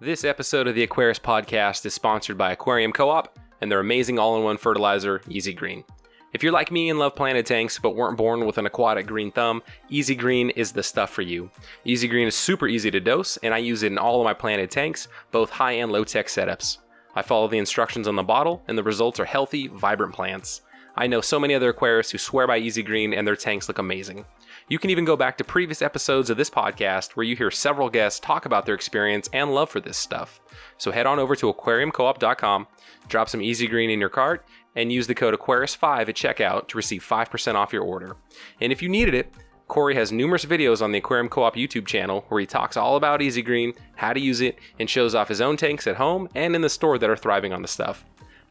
[0.00, 4.36] This episode of the Aquarist podcast is sponsored by Aquarium Co-op and their amazing all
[4.36, 5.84] in one fertilizer, Easy Green.
[6.32, 9.30] If you're like me and love planted tanks but weren't born with an aquatic green
[9.30, 11.48] thumb, Easy Green is the stuff for you.
[11.84, 14.34] Easy Green is super easy to dose, and I use it in all of my
[14.34, 16.78] planted tanks, both high and low tech setups.
[17.14, 20.62] I follow the instructions on the bottle, and the results are healthy, vibrant plants.
[20.96, 23.78] I know so many other aquarists who swear by Easy Green and their tanks look
[23.78, 24.24] amazing.
[24.68, 27.90] You can even go back to previous episodes of this podcast where you hear several
[27.90, 30.40] guests talk about their experience and love for this stuff.
[30.78, 32.66] So head on over to aquariumcoop.com,
[33.08, 36.76] drop some Easy Green in your cart, and use the code Aquarius5 at checkout to
[36.76, 38.16] receive 5% off your order.
[38.60, 39.34] And if you needed it,
[39.66, 43.22] Cory has numerous videos on the Aquarium Co-op YouTube channel where he talks all about
[43.22, 46.54] Easy Green, how to use it, and shows off his own tanks at home and
[46.54, 48.04] in the store that are thriving on the stuff.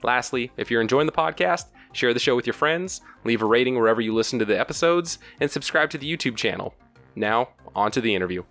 [0.03, 3.75] Lastly, if you're enjoying the podcast, share the show with your friends, leave a rating
[3.75, 6.75] wherever you listen to the episodes, and subscribe to the YouTube channel.
[7.15, 8.43] Now, on to the interview.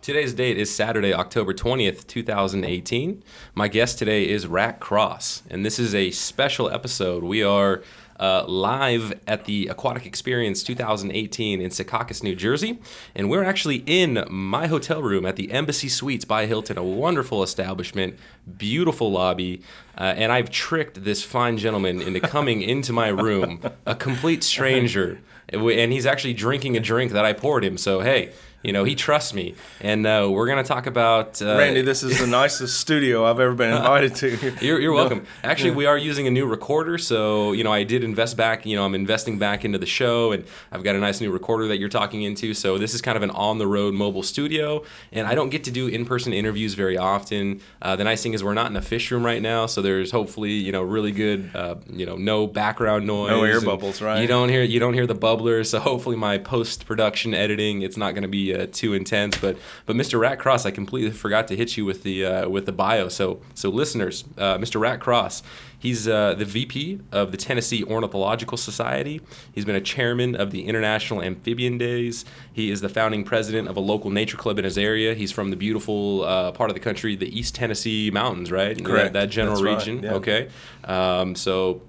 [0.00, 3.22] Today's date is Saturday, October 20th, 2018.
[3.54, 7.22] My guest today is Rack Cross, and this is a special episode.
[7.22, 7.82] We are
[8.18, 12.78] uh, live at the Aquatic Experience 2018 in Secaucus, New Jersey.
[13.14, 17.42] And we're actually in my hotel room at the Embassy Suites by Hilton, a wonderful
[17.42, 18.18] establishment,
[18.56, 19.62] beautiful lobby.
[19.96, 25.20] Uh, and I've tricked this fine gentleman into coming into my room, a complete stranger.
[25.50, 27.78] And he's actually drinking a drink that I poured him.
[27.78, 31.40] So, hey, you know, he trusts me, and uh, we're gonna talk about.
[31.40, 34.52] Uh, Randy, this is the nicest studio I've ever been invited to.
[34.60, 35.26] you're, you're welcome.
[35.44, 35.76] Actually, yeah.
[35.76, 38.66] we are using a new recorder, so you know, I did invest back.
[38.66, 41.68] You know, I'm investing back into the show, and I've got a nice new recorder
[41.68, 42.52] that you're talking into.
[42.52, 45.86] So this is kind of an on-the-road mobile studio, and I don't get to do
[45.86, 47.60] in-person interviews very often.
[47.80, 50.10] Uh, the nice thing is we're not in a fish room right now, so there's
[50.10, 54.20] hopefully you know really good, uh, you know, no background noise, no air bubbles, right?
[54.20, 58.14] You don't hear you don't hear the bubblers, so hopefully my post-production editing, it's not
[58.14, 59.36] going to be uh, too intense.
[59.38, 60.18] But but Mr.
[60.18, 63.08] Rack Cross, I completely forgot to hit you with the uh, with the bio.
[63.08, 64.80] So so listeners, uh, Mr.
[64.80, 65.42] Rack Cross,
[65.78, 69.20] he's uh, the VP of the Tennessee Ornithological Society.
[69.52, 72.24] He's been a chairman of the International Amphibian Days.
[72.52, 75.14] He is the founding president of a local nature club in his area.
[75.14, 78.82] He's from the beautiful uh, part of the country, the East Tennessee Mountains, right?
[78.82, 79.12] Correct.
[79.12, 79.96] That, that general That's region.
[79.96, 80.04] Right.
[80.04, 80.14] Yeah.
[80.14, 80.48] Okay.
[80.84, 81.82] Um, so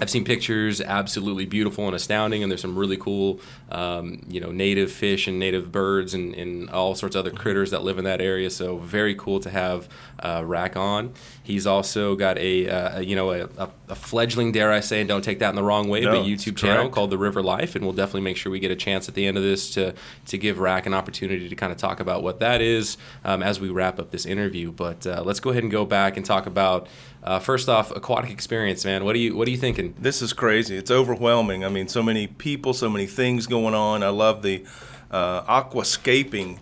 [0.00, 4.50] I've seen pictures, absolutely beautiful and astounding, and there's some really cool, um, you know,
[4.50, 8.04] native fish and native birds and, and, all sorts of other critters that live in
[8.04, 8.50] that area.
[8.50, 9.88] So very cool to have
[10.20, 11.12] uh, Rack on.
[11.42, 13.48] He's also got a, uh, you know, a,
[13.88, 16.26] a, fledgling, dare I say, and don't take that in the wrong way, no, but
[16.26, 19.08] YouTube channel called The River Life, and we'll definitely make sure we get a chance
[19.08, 19.94] at the end of this to
[20.26, 23.60] to give Rack an opportunity to kind of talk about what that is um, as
[23.60, 24.72] we wrap up this interview.
[24.72, 26.88] But uh, let's go ahead and go back and talk about.
[27.22, 29.04] Uh, first off, aquatic experience, man.
[29.04, 29.94] What are you What are you thinking?
[29.98, 30.76] This is crazy.
[30.76, 31.64] It's overwhelming.
[31.64, 34.02] I mean, so many people, so many things going on.
[34.02, 34.64] I love the
[35.10, 36.58] uh, aquascaping,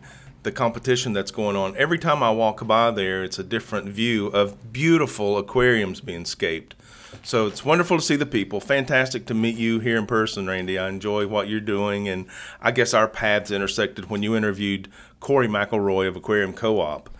[0.47, 1.77] the competition that's going on.
[1.77, 6.77] Every time I walk by there, it's a different view of beautiful aquariums being scaped.
[7.25, 8.61] So it's wonderful to see the people.
[8.61, 10.79] Fantastic to meet you here in person, Randy.
[10.79, 12.27] I enjoy what you're doing, and
[12.61, 17.11] I guess our paths intersected when you interviewed Cory McElroy of Aquarium Co-op.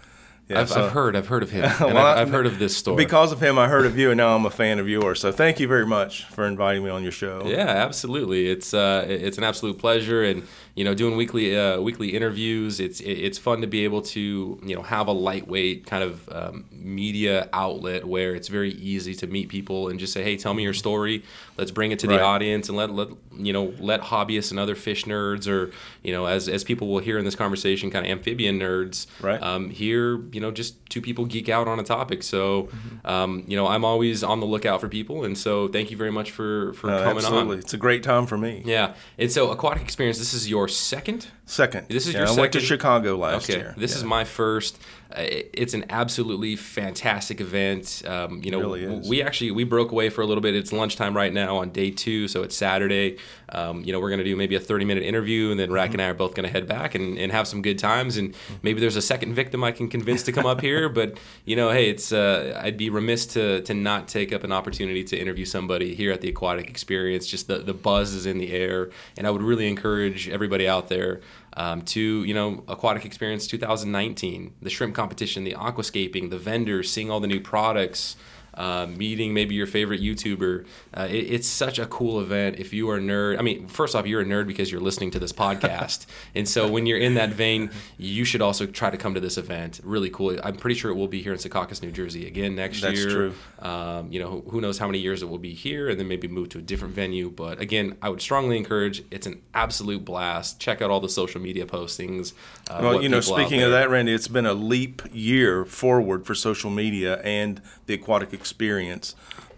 [0.49, 1.17] Yeah, I've, so, I've, heard.
[1.17, 1.63] I've heard of him.
[1.81, 3.05] well, I've, I've, heard of this story.
[3.05, 5.19] Because of him, I heard of you, and now I'm a fan of yours.
[5.19, 7.43] So thank you very much for inviting me on your show.
[7.45, 8.49] Yeah, absolutely.
[8.49, 12.81] It's uh, it's an absolute pleasure, and you know, doing weekly uh, weekly interviews.
[12.81, 16.67] It's it's fun to be able to you know have a lightweight kind of um,
[16.71, 20.63] media outlet where it's very easy to meet people and just say, hey, tell me
[20.63, 21.25] your story.
[21.57, 22.19] Let's bring it to right.
[22.19, 25.73] the audience and let let you know let hobbyists and other fish nerds or
[26.03, 29.43] you know as as people will hear in this conversation, kind of amphibian nerds, right.
[29.43, 32.23] um, hear you know just two people geek out on a topic.
[32.23, 33.07] So mm-hmm.
[33.07, 36.13] um, you know I'm always on the lookout for people, and so thank you very
[36.13, 37.55] much for for uh, coming absolutely.
[37.55, 37.61] on.
[37.61, 38.63] It's a great time for me.
[38.67, 40.19] Yeah, and so aquatic experience.
[40.19, 41.29] This is your second.
[41.49, 41.87] Second.
[41.89, 42.41] This is yeah, your I second.
[42.41, 43.61] went to Chicago last okay.
[43.61, 43.75] year.
[43.77, 43.99] This yeah.
[43.99, 44.79] is my first.
[45.13, 48.03] Uh, it's an absolutely fantastic event.
[48.05, 50.57] Um, you know, really we actually we broke away for a little bit.
[50.57, 53.19] It's lunchtime right now on day two, so it's Saturday.
[53.51, 56.03] Um, you know, we're gonna do maybe a 30 minute interview, and then Rack and
[56.03, 58.17] I are both gonna head back and, and have some good times.
[58.17, 60.89] And maybe there's a second victim I can convince to come up here.
[60.97, 64.51] But you know, hey, it's uh, I'd be remiss to to not take up an
[64.51, 67.27] opportunity to interview somebody here at the Aquatic Experience.
[67.27, 70.89] Just the the buzz is in the air, and I would really encourage everybody out
[70.89, 71.21] there
[71.57, 77.11] um, to you know aquatic experience 2019 the shrimp competition the aquascaping the vendors seeing
[77.11, 78.17] all the new products
[78.57, 80.67] uh, meeting maybe your favorite YouTuber.
[80.95, 82.59] Uh, it, it's such a cool event.
[82.59, 85.11] If you are a nerd, I mean, first off, you're a nerd because you're listening
[85.13, 88.97] to this podcast, and so when you're in that vein, you should also try to
[88.97, 89.81] come to this event.
[89.85, 90.39] Really cool.
[90.43, 93.05] I'm pretty sure it will be here in Secaucus, New Jersey again next That's year.
[93.05, 93.69] That's true.
[93.69, 96.29] Um, you know, who knows how many years it will be here, and then maybe
[96.29, 97.31] move to a different venue.
[97.31, 99.03] But again, I would strongly encourage.
[99.11, 100.61] It's an absolute blast.
[100.61, 102.33] Check out all the social media postings.
[102.69, 106.35] Uh, Well, you know, speaking of that, Randy, it's been a leap year forward for
[106.35, 108.46] social media and the aquatic experience.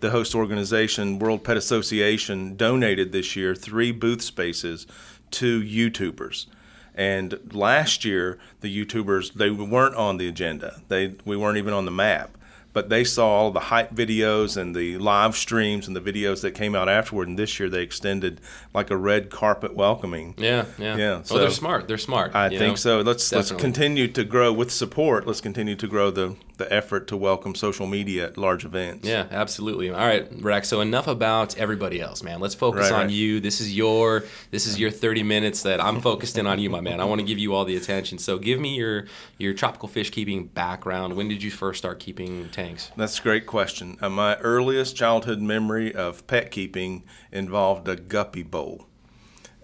[0.00, 4.87] The host organization, World Pet Association, donated this year three booth spaces
[5.32, 6.46] to YouTubers.
[6.94, 10.82] And last year, the YouTubers they weren't on the agenda.
[10.88, 12.37] They we weren't even on the map.
[12.73, 16.52] But they saw all the hype videos and the live streams and the videos that
[16.52, 17.26] came out afterward.
[17.26, 18.40] And this year, they extended
[18.75, 20.35] like a red carpet welcoming.
[20.37, 21.88] Yeah, yeah, Yeah, oh, so- they're smart.
[21.88, 22.35] They're smart.
[22.35, 22.75] I think know?
[22.75, 23.00] so.
[23.00, 25.26] Let's let's continue to grow with support.
[25.26, 29.08] Let's continue to grow the the effort to welcome social media at large events.
[29.08, 29.90] Yeah, absolutely.
[29.90, 30.69] All right, Rex.
[30.69, 32.40] So enough about everybody else, man.
[32.40, 33.10] Let's focus Right, on right.
[33.10, 33.40] you.
[33.40, 36.81] This is your this is your 30 minutes that I'm focused in on you, my
[36.81, 37.00] man.
[37.00, 38.19] I want to give you all the attention.
[38.19, 39.06] So give me your
[39.38, 41.16] your tropical fish keeping background.
[41.16, 42.90] When did you first start keeping tanks?
[42.96, 43.96] That's a great question.
[44.00, 48.87] Uh, my earliest childhood memory of pet keeping involved a guppy bowl.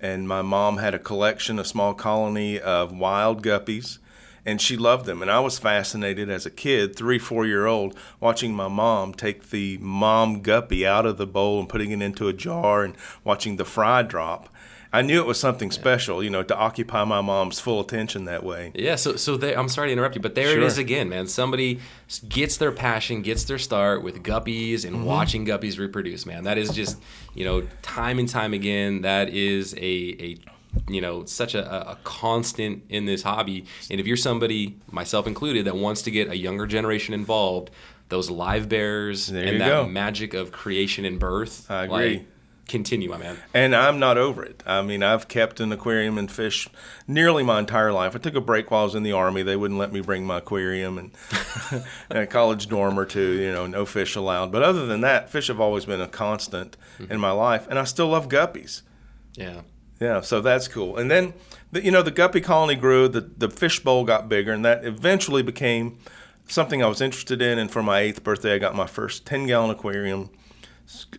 [0.01, 3.99] And my mom had a collection, a small colony of wild guppies,
[4.47, 5.23] and she loved them.
[5.23, 9.51] And I was fascinated as a kid, three, four year old, watching my mom take
[9.51, 12.95] the mom guppy out of the bowl and putting it into a jar and
[13.25, 14.49] watching the fry drop.
[14.93, 18.45] I knew it was something special, you know, to occupy my mom's full attention that
[18.45, 18.71] way.
[18.77, 20.63] Yeah, so so they, I'm sorry to interrupt you, but there Sure.
[20.63, 21.27] it is again, man.
[21.27, 21.81] Somebody
[22.29, 25.05] gets their passion, gets their start with guppies and mm-hmm.
[25.05, 26.45] watching guppies reproduce, man.
[26.45, 27.03] That is just,
[27.35, 30.39] you know, time and time again, that is a a
[30.89, 33.65] you know, such a, a constant in this hobby.
[33.91, 37.71] And if you're somebody, myself included, that wants to get a younger generation involved,
[38.09, 39.87] those livebearers There and that go.
[39.87, 42.15] magic of creation and birth, I agree.
[42.17, 42.27] like,
[42.69, 43.37] continue, my man.
[43.53, 44.63] And I'm not over it.
[44.67, 46.69] I mean, I've kept an aquarium and fish
[47.07, 48.15] nearly my entire life.
[48.15, 49.43] I took a break while I was in the army.
[49.43, 51.11] They wouldn't let me bring my aquarium and,
[52.11, 54.51] and a college dorm or two, you know, no fish allowed.
[54.53, 56.77] But other than that, fish have always been a constant
[57.11, 57.67] in my life.
[57.69, 58.83] And I still love guppies.
[59.35, 59.63] Yeah.
[60.01, 60.97] Yeah, so that's cool.
[60.97, 61.35] And then,
[61.73, 64.85] the, you know, the guppy colony grew, the, the fish bowl got bigger, and that
[64.85, 65.99] eventually became
[66.49, 67.59] something I was interested in.
[67.59, 70.31] And for my eighth birthday, I got my first 10 gallon aquarium,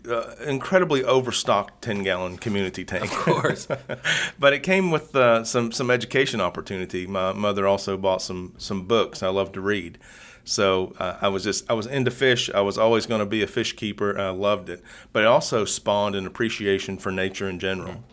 [0.10, 3.06] uh, incredibly overstocked 10 gallon community tank.
[3.06, 3.68] Of course.
[4.40, 7.08] but it came with uh, some, some education opportunity.
[7.08, 9.24] My mother also bought some, some books.
[9.24, 9.98] I love to read.
[10.46, 12.52] So uh, I was just I was into fish.
[12.52, 14.12] I was always going to be a fish keeper.
[14.12, 18.04] And I loved it, but it also spawned an appreciation for nature in general.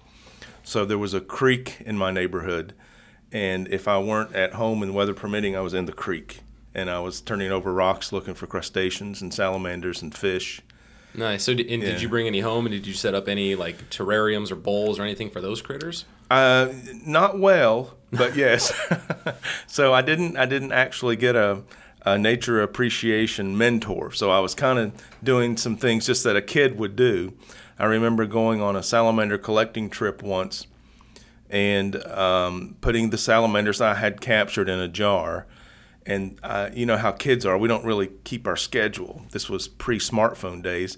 [0.64, 2.72] So there was a creek in my neighborhood,
[3.32, 6.40] and if I weren't at home and weather permitting, I was in the creek,
[6.74, 10.60] and I was turning over rocks looking for crustaceans and salamanders and fish.
[11.14, 11.42] Nice.
[11.44, 11.90] So, did, and Yeah.
[11.90, 14.98] did you bring any home, and did you set up any like terrariums or bowls
[14.98, 16.04] or anything for those critters?
[16.30, 16.68] Uh,
[17.04, 18.72] not well, but yes.
[19.66, 21.62] so I didn't I didn't actually get a,
[22.06, 24.12] a nature appreciation mentor.
[24.12, 24.92] So I was kind of
[25.22, 27.34] doing some things just that a kid would do.
[27.82, 30.68] I remember going on a salamander collecting trip once
[31.50, 35.46] and um, putting the salamanders I had captured in a jar.
[36.06, 37.58] And uh, you know how kids are.
[37.58, 39.22] We don't really keep our schedule.
[39.32, 40.96] This was pre-smartphone days,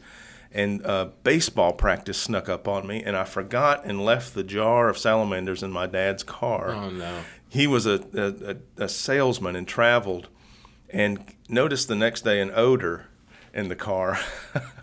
[0.53, 4.89] and uh, baseball practice snuck up on me, and I forgot and left the jar
[4.89, 6.71] of salamanders in my dad's car.
[6.71, 7.21] Oh no.
[7.51, 10.29] He was a, a- a salesman and traveled,
[10.91, 13.07] and noticed the next day an odor
[13.55, 14.19] in the car.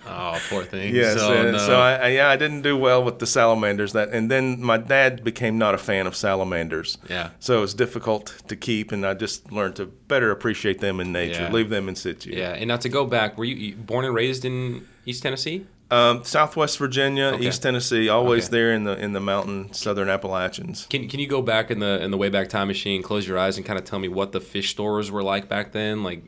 [0.07, 0.95] Oh, poor thing.
[0.95, 1.57] Yes, So, and no.
[1.59, 3.93] so I, I, yeah, I didn't do well with the salamanders.
[3.93, 6.97] That, and then my dad became not a fan of salamanders.
[7.09, 7.29] Yeah.
[7.39, 11.11] So it was difficult to keep, and I just learned to better appreciate them in
[11.11, 11.51] nature, Yeah.
[11.51, 12.31] leave them in situ.
[12.31, 15.65] yeah, and now to go back, were you, born and raised in East Tennessee?
[15.91, 17.47] Um, Southwest Virginia, Okay.
[17.47, 18.51] East Tennessee, always Okay.
[18.57, 20.87] there in the in the mountain, southern Appalachians.
[20.89, 23.57] Can Can you go back in the in the Wayback Time Machine, close your eyes,
[23.57, 26.21] and kind of tell me what the fish stores were like back then, like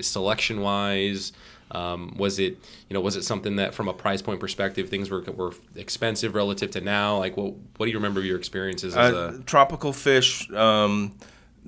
[0.00, 1.32] selection wise?
[1.72, 2.58] Um, was it
[2.88, 6.34] you know was it something that from a price point perspective things were were expensive
[6.34, 7.18] relative to now?
[7.18, 11.12] Like what what do you remember your experiences as Uh, a tropical fish um,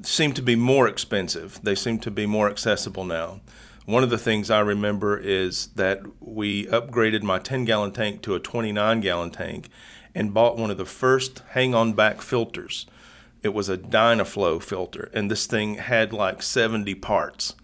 [0.02, 1.60] seem to be more expensive.
[1.62, 3.40] They seem to be more accessible now.
[3.84, 8.34] One of the things I remember is that we upgraded my 10 gallon tank to
[8.34, 9.68] a 29 gallon tank
[10.14, 12.86] and bought one of the first hang on back filters.
[13.42, 17.56] It was a Dynaflow filter, and this thing had like 70 parts.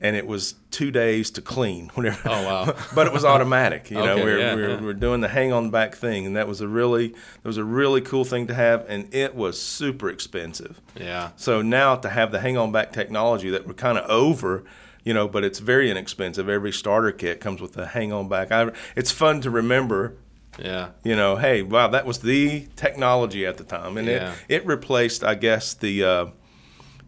[0.00, 1.88] And it was two days to clean.
[1.94, 2.74] Whenever, Oh, wow.
[2.94, 3.90] but it was automatic.
[3.90, 4.80] You know, Okay, we're, yeah, we're, yeah.
[4.80, 7.64] we're doing the hang on back thing, and that was a really that was a
[7.64, 10.80] really cool thing to have, and it was super expensive.
[10.96, 14.62] yeah So now to have the hang on back technology that we're kind of over,
[15.04, 16.48] you know, but it's very inexpensive.
[16.48, 18.52] Every starter kit comes with a hang on back.
[18.52, 20.14] I, it's fun to remember
[20.58, 20.90] Yeah.
[21.02, 24.32] you know, hey, wow, that was the technology at the time, and Yeah.
[24.48, 26.26] it, it replaced, I guess, the uh,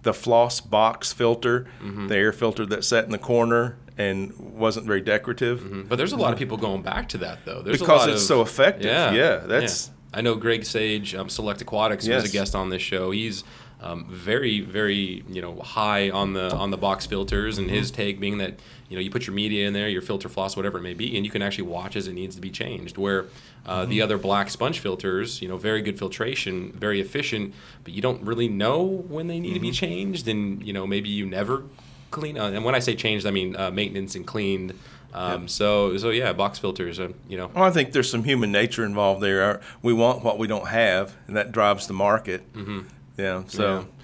[0.02, 2.09] the floss box filter, Mm-hmm.
[2.09, 5.88] the air filter that sat in the corner and wasn't very decorative.
[5.88, 7.61] But there's a lot of people going back to that though.
[7.62, 8.87] There's a Because it's of- so effective.
[8.87, 12.28] Yeah, yeah that's- I know Greg Sage, um, Select Aquatics, was Yes.
[12.28, 13.11] a guest on this show.
[13.12, 13.45] He's
[13.83, 17.76] um, very, very, you know, high on the on the box filters, and Mm-hmm.
[17.76, 18.59] his take being that
[18.90, 21.16] you know you put your media in there, your filter floss, whatever it may be,
[21.16, 22.99] and you can actually watch as it needs to be changed.
[22.99, 23.26] Where
[23.64, 23.90] uh, Mm-hmm.
[23.90, 27.54] the other black sponge filters, you know, very good filtration, very efficient,
[27.85, 29.62] but you don't really know when they need to Mm-hmm.
[29.62, 31.62] be changed, and you know maybe you never
[32.11, 32.37] clean.
[32.37, 34.75] Uh, and when I say changed, I mean uh, maintenance and cleaned.
[35.12, 36.99] Um, So, so yeah, box filters.
[37.00, 39.61] Uh, you know, Well, I think there's some human nature involved there.
[39.82, 42.40] We want what we don't have, and that drives the market.
[42.54, 42.80] Mm-hmm.
[43.18, 43.42] Yeah.
[43.49, 43.62] So,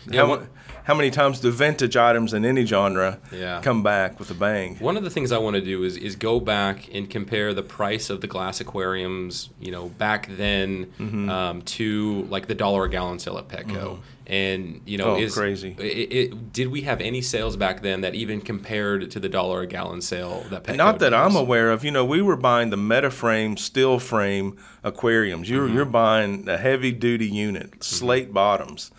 [0.09, 0.14] Yeah.
[0.14, 0.47] Yeah, how, mu-
[0.87, 3.61] how many times do vintage items in any genre Yeah.
[3.62, 4.76] come back with a bang?
[4.78, 7.62] One of the things I want to do is is go back and compare the
[7.78, 11.28] price of the glass aquariums, you know, back then Mm-hmm.
[11.28, 13.99] um, to like the dollar a gallon sale at Petco.
[14.28, 15.76] And you know, Oh, is crazy.
[15.78, 19.62] It, it, did we have any sales back then that even compared to the dollar
[19.62, 20.76] a gallon sale that Petco?
[20.76, 21.85] Not that I'm aware of.
[21.85, 25.49] You know, we were buying the Metaframe steel frame aquariums.
[25.49, 25.76] You're Mm-hmm.
[25.76, 28.90] you're buying a heavy duty unit, slate bottoms,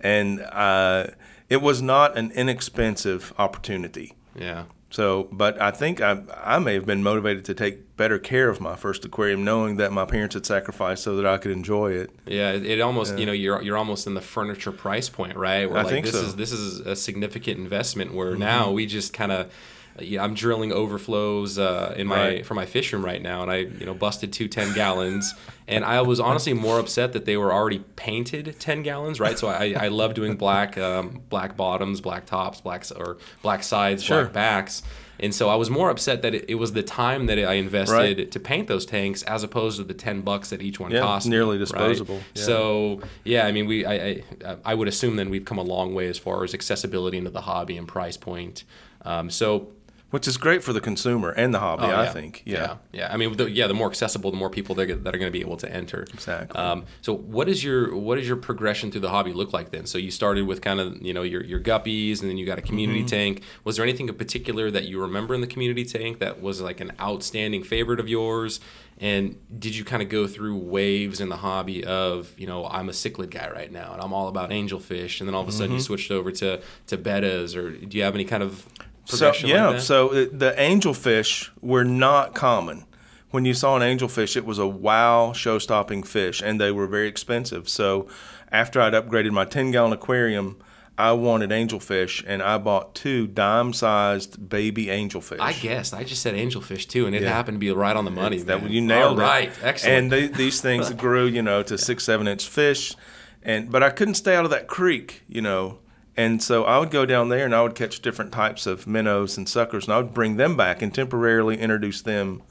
[0.00, 1.08] and uh,
[1.50, 4.14] it was not an inexpensive opportunity.
[4.34, 4.64] Yeah.
[4.92, 8.60] So, but I think I I may have been motivated to take better care of
[8.60, 12.10] my first aquarium, knowing that my parents had sacrificed so that I could enjoy it.
[12.26, 15.70] Yeah, it, almost you know you're you're almost in the furniture price point, right?
[15.70, 16.22] Where I like think this so.
[16.22, 16.28] Mm-hmm.
[16.28, 18.14] is this is a significant investment.
[18.14, 19.52] Where now we just kind of.
[19.98, 22.46] Yeah, I'm drilling overflows uh, in my Right.
[22.46, 25.34] for my fish room right now, and I you know busted two 10 gallons,
[25.68, 29.38] and I was honestly more upset that they were already painted 10 gallons, right?
[29.38, 34.02] So I, I love doing black um, black bottoms, black tops, black or black sides,
[34.02, 34.22] Sure.
[34.22, 34.82] black backs,
[35.18, 37.94] and so I was more upset that it, it was the time that I invested
[38.18, 38.30] Right.
[38.30, 41.26] to paint those tanks as opposed to the 10 bucks that each one Yeah, cost.
[41.26, 41.60] nearly right?
[41.60, 42.20] disposable.
[42.34, 42.42] Yeah.
[42.42, 44.22] So yeah, I mean, we I, I
[44.64, 47.42] I would assume then we've come a long way as far as accessibility into the
[47.42, 48.64] hobby and price point.
[49.02, 49.68] Um, so
[50.10, 52.42] Which is great for the consumer and the hobby, oh, I think.
[52.44, 52.56] Yeah.
[52.58, 53.12] yeah, yeah.
[53.12, 55.30] I mean, the, yeah, the more accessible, the more people that, get- that are going
[55.32, 56.02] to be able to enter.
[56.12, 56.58] Exactly.
[56.60, 59.86] Um, so what is your what does your progression through the hobby look like then?
[59.86, 62.58] So you started with kind of you know your your guppies, and then you got
[62.58, 63.06] a community Mm-hmm.
[63.06, 63.42] tank.
[63.64, 66.80] Was there anything in particular that you remember in the community tank that was like
[66.80, 68.58] an outstanding favorite of yours?
[68.98, 72.88] And did you kind of go through waves in the hobby of you know I'm
[72.88, 75.50] a cichlid guy right now, and I'm all about angelfish, and then all of a
[75.52, 75.58] Mm-hmm.
[75.58, 78.66] sudden you switched over to to bettas, or do you have any kind of
[79.04, 82.84] So yeah, like so it, the angelfish were not common.
[83.30, 87.06] When you saw an angelfish, it was a wow show-stopping fish, and they were very
[87.06, 87.68] expensive.
[87.68, 88.08] So
[88.50, 90.56] after I'd upgraded my 10-gallon aquarium,
[91.00, 95.40] I wanted angelfish, and I bought two dime-sized baby angelfish.
[95.40, 95.94] I guessed.
[95.94, 98.38] I just said angelfish too, and it happened to be right on the money.
[98.38, 98.70] That man.
[98.70, 99.22] you nailed All it.
[99.22, 99.96] right, excellent.
[99.96, 102.94] And they, these things grew, you know, to six, seven inch fish,
[103.42, 105.78] and but I couldn't stay out of that creek, you know,
[106.20, 109.38] and so I would go down there and I would catch different types of minnows
[109.38, 112.42] and suckers, and I would bring them back and temporarily introduce them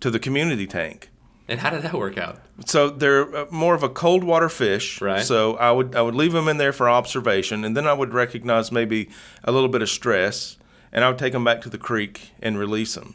[0.00, 1.08] to the community tank.
[1.48, 2.38] And how did that work out?
[2.66, 5.00] So they're uh, more of a cold water fish.
[5.00, 5.22] Right.
[5.22, 8.12] So I would I would leave them in there for observation, and then I would
[8.12, 9.08] recognize maybe
[9.42, 10.58] a little bit of stress,
[10.92, 13.14] and I would take them back to the creek and release them.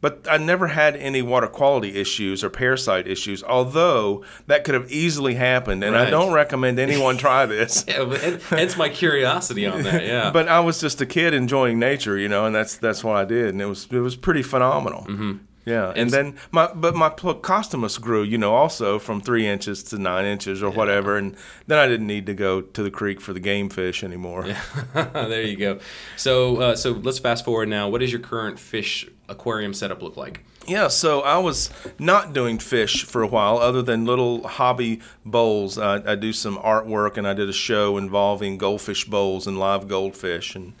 [0.00, 4.90] But I never had any water quality issues or parasite issues, although that could have
[4.90, 5.84] easily happened.
[5.84, 7.84] And I don't recommend anyone try this.
[7.90, 10.04] Yeah, but hen- hence my curiosity on that.
[10.06, 10.30] Yeah.
[10.30, 13.24] But I was just a kid enjoying nature, you know, and that's that's what I
[13.24, 15.02] did, and it was it was pretty phenomenal.
[15.02, 15.32] Mm-hmm.
[15.64, 19.82] Yeah, and, And then my but my Plecostomus grew, you know, also from three inches
[19.84, 21.36] to nine inches or whatever, and
[21.66, 24.46] then I didn't need to go to the creek for the game fish anymore.
[24.46, 24.62] Yeah.
[25.12, 25.78] there you go.
[26.16, 27.88] So uh, so let's fast forward now.
[27.88, 30.44] What does your current fish aquarium setup look like?
[30.66, 35.78] Yeah, so I was not doing fish for a while, other than little hobby bowls.
[35.78, 39.88] I, I do some artwork, and I did a show involving goldfish bowls and live
[39.88, 40.74] goldfish, and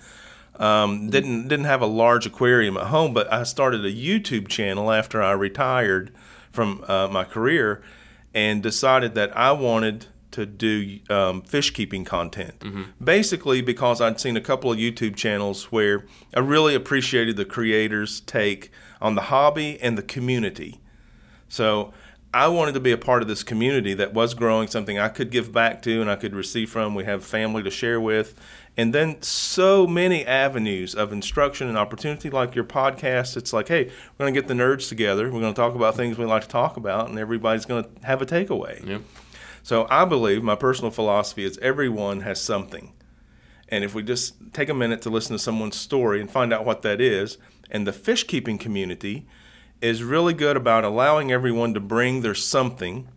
[0.60, 3.12] um, didn't didn't have a large aquarium at home.
[3.12, 6.12] But I started a YouTube channel after I retired
[6.52, 7.82] from uh, my career,
[8.32, 12.62] and decided that I wanted to do um, fish keeping content.
[13.02, 18.20] Basically, because I'd seen a couple of YouTube channels where I really appreciated the creators'
[18.20, 20.80] take on the hobby and the community.
[21.48, 21.92] So
[22.32, 25.30] I wanted to be a part of this community that was growing, something I could
[25.30, 26.94] give back to and I could receive from.
[26.94, 28.38] We have family to share with.
[28.76, 33.36] And then so many avenues of instruction and opportunity, like your podcast.
[33.36, 35.24] It's like, hey, we're going to get the nerds together.
[35.24, 37.90] We're going to talk about things we like to talk about, and everybody's going to
[38.06, 38.86] have a takeaway.
[38.86, 38.98] Yeah.
[39.64, 42.92] So I believe my personal philosophy is everyone has something.
[43.68, 46.64] And if we just take a minute to listen to someone's story and find out
[46.64, 47.38] what that is,
[47.70, 49.26] and the fish keeping community
[49.80, 53.08] is really good about allowing everyone to bring their something,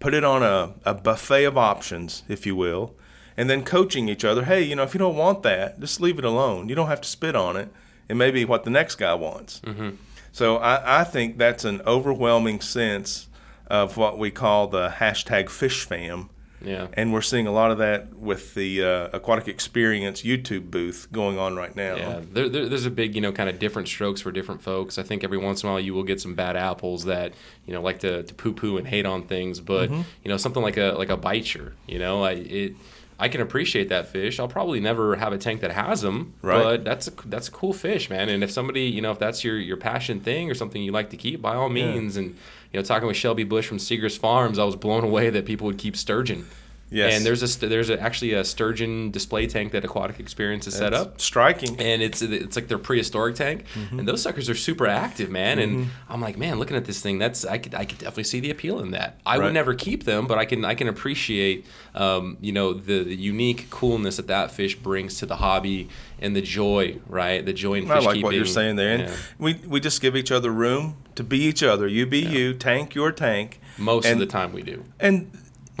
[0.00, 2.94] put it on a, a buffet of options, if you will,
[3.36, 4.44] and then coaching each other.
[4.44, 6.68] Hey, you know, if you don't want that, just leave it alone.
[6.68, 7.68] You don't have to spit on it.
[8.08, 9.60] It may be what the next guy wants.
[9.60, 9.90] Mm-hmm.
[10.32, 13.28] So I, I think that's an overwhelming sense
[13.66, 16.30] of what we call the hashtag fish fam.
[16.60, 16.88] Yeah.
[16.94, 21.38] And we're seeing a lot of that with the uh, Aquatic Experience YouTube booth going
[21.38, 21.96] on right now.
[21.96, 24.98] Yeah, there, there, there's a big, you know, kind of different strokes for different folks.
[24.98, 27.34] I think every once in a while you will get some bad apples that,
[27.66, 29.60] you know, like to, to poo poo and hate on things.
[29.60, 30.02] But, Mm-hmm.
[30.24, 32.74] you know, something like a like a bichir, you know, I, it,
[33.20, 34.38] I can appreciate that fish.
[34.38, 36.62] I'll probably never have a tank that has them, Right.
[36.62, 38.28] but that's a that's a cool fish, man.
[38.28, 41.10] And if somebody, you know, if that's your your passion thing or something you like
[41.10, 41.92] to keep, by all Yeah.
[41.92, 42.16] means.
[42.16, 42.36] And
[42.72, 45.66] you know, talking with Shelby Bush from Segrest Farms, I was blown away that people
[45.66, 46.46] would keep sturgeon.
[46.90, 47.16] Yes.
[47.16, 50.94] And there's a there's a, actually a sturgeon display tank that Aquatic Experience has set
[50.94, 51.78] It's up Striking.
[51.78, 53.98] and it's it's like their prehistoric tank, Mm-hmm.
[53.98, 55.58] and those suckers are super active, man.
[55.58, 58.40] And I'm like, man, looking at this thing, that's I could I could definitely see
[58.40, 59.20] the appeal in that.
[59.26, 59.44] I Right.
[59.44, 63.14] would never keep them, but I can I can appreciate, um, you know, the, the
[63.16, 67.44] unique coolness that that fish brings to the hobby and the joy, right?
[67.44, 68.22] The joy in fish I like keeping.
[68.22, 68.94] what you're saying there.
[68.94, 69.14] And Yeah.
[69.38, 71.86] we, we just give each other room to be each other.
[71.86, 73.60] You be you, tank your tank.
[73.76, 74.84] Most and, of the time we do.
[74.98, 75.30] And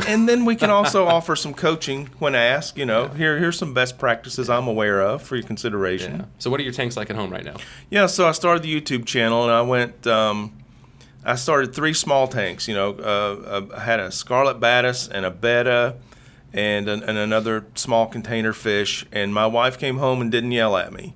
[0.06, 2.76] and then we can also offer some coaching when asked.
[2.76, 6.16] You know, here here's some best practices I'm aware of for your consideration.
[6.16, 6.24] Yeah.
[6.38, 7.54] So what are your tanks like at home right now?
[7.88, 10.06] Yeah, so I started the YouTube channel and I went.
[10.06, 10.54] Um,
[11.24, 12.66] I started three small tanks.
[12.66, 15.96] You know, uh, I had a scarlet badis and a betta,
[16.52, 19.06] and an, and another small container fish.
[19.12, 21.14] And my wife came home and didn't yell at me.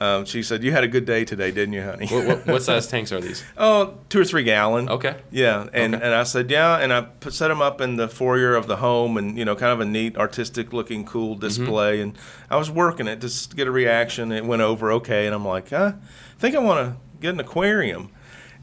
[0.00, 2.62] Um, she said, "You had a good day today, didn't you, honey?" What, what, what
[2.70, 3.42] size tanks are these?
[3.56, 4.88] oh, two or three gallon.
[4.88, 5.16] Okay.
[5.30, 6.04] Yeah, and, Okay.
[6.04, 8.76] and I said, yeah, and I put, set them up in the foyer of the
[8.76, 11.40] home, and you know, kind of a neat, artistic looking, cool Mm-hmm.
[11.40, 12.00] display.
[12.00, 12.16] And
[12.50, 14.32] I was working it just to get a reaction.
[14.32, 17.40] It went over okay, and I'm like, huh, I think I want to get an
[17.40, 18.10] aquarium.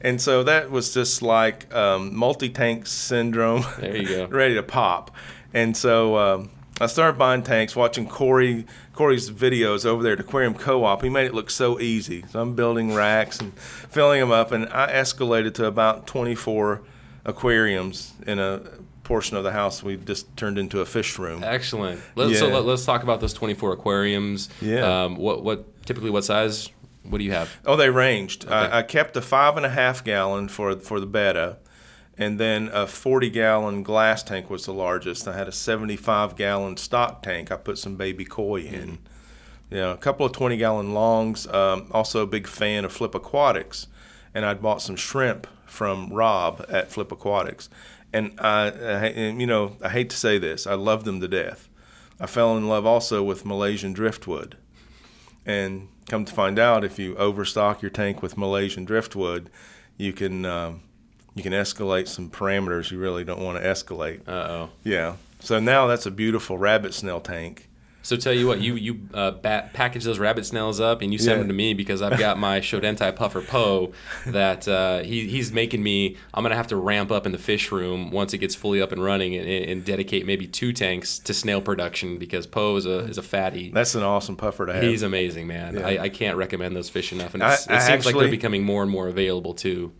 [0.00, 4.26] And so that was just like um, multi tank syndrome, There you go.
[4.30, 5.10] ready to pop.
[5.54, 6.50] And so um,
[6.80, 11.02] I started buying tanks, watching Cory Cory's videos over there at Aquarium Co-op.
[11.02, 12.24] He made it look so easy.
[12.30, 16.82] So I'm building racks and filling them up, and I escalated to about 24
[17.24, 18.60] aquariums in a
[19.04, 21.44] portion of the house we just turned into a fish room.
[21.44, 22.00] Excellent.
[22.16, 22.58] Let's, So Yeah.
[22.58, 24.48] let, us talk about those 24 aquariums.
[24.60, 25.04] Yeah.
[25.04, 26.70] Um, what what typically what size?
[27.02, 27.54] What do you have?
[27.66, 28.46] Oh, they ranged.
[28.46, 28.54] Okay.
[28.54, 31.58] I, I kept a five and a half gallon for for the betta,
[32.16, 35.26] and then a 40 gallon glass tank was the largest.
[35.26, 37.50] I had a 75 gallon stock tank.
[37.50, 38.98] I put some baby koi in.
[39.70, 41.46] You know, a couple of 20 gallon longs.
[41.48, 43.88] Um, also a big fan of Flip Aquatics,
[44.32, 47.68] and I'd bought some shrimp from Rob at Flip Aquatics,
[48.12, 51.26] and I, I and, you know, I hate to say this, I love them to
[51.26, 51.68] death.
[52.20, 54.56] I fell in love also with Malaysian driftwood.
[55.44, 59.50] And come to find out, if you overstock your tank with Malaysian driftwood,
[59.96, 60.82] you can um,
[61.34, 64.20] you can escalate some parameters you really don't want to escalate.
[64.28, 64.70] Uh oh.
[64.84, 65.16] Yeah.
[65.40, 67.68] So now that's a beautiful rabbit snail tank.
[68.02, 71.18] So tell you what, you you uh, bat, package those rabbit snails up and you
[71.18, 71.38] send Yeah.
[71.38, 73.92] them to me because I've got my schoutedeni puffer Poe
[74.26, 76.18] that uh, he, he's making me.
[76.34, 78.92] I'm gonna have to ramp up in the fish room once it gets fully up
[78.92, 82.98] and running and, and dedicate maybe two tanks to snail production because Poe is a
[83.00, 83.70] is a fatty.
[83.70, 84.82] That's an awesome puffer to have.
[84.82, 85.76] He's amazing, man.
[85.76, 85.86] Yeah.
[85.86, 88.64] I, I can't recommend those fish enough, and I- it's, it seems like they're becoming
[88.64, 89.92] more and more available too.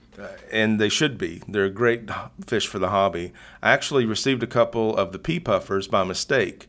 [0.51, 1.43] And they should be.
[1.49, 2.09] They're a great
[2.47, 3.33] fish for the hobby.
[3.63, 6.69] I actually received a couple of the pea puffers by mistake.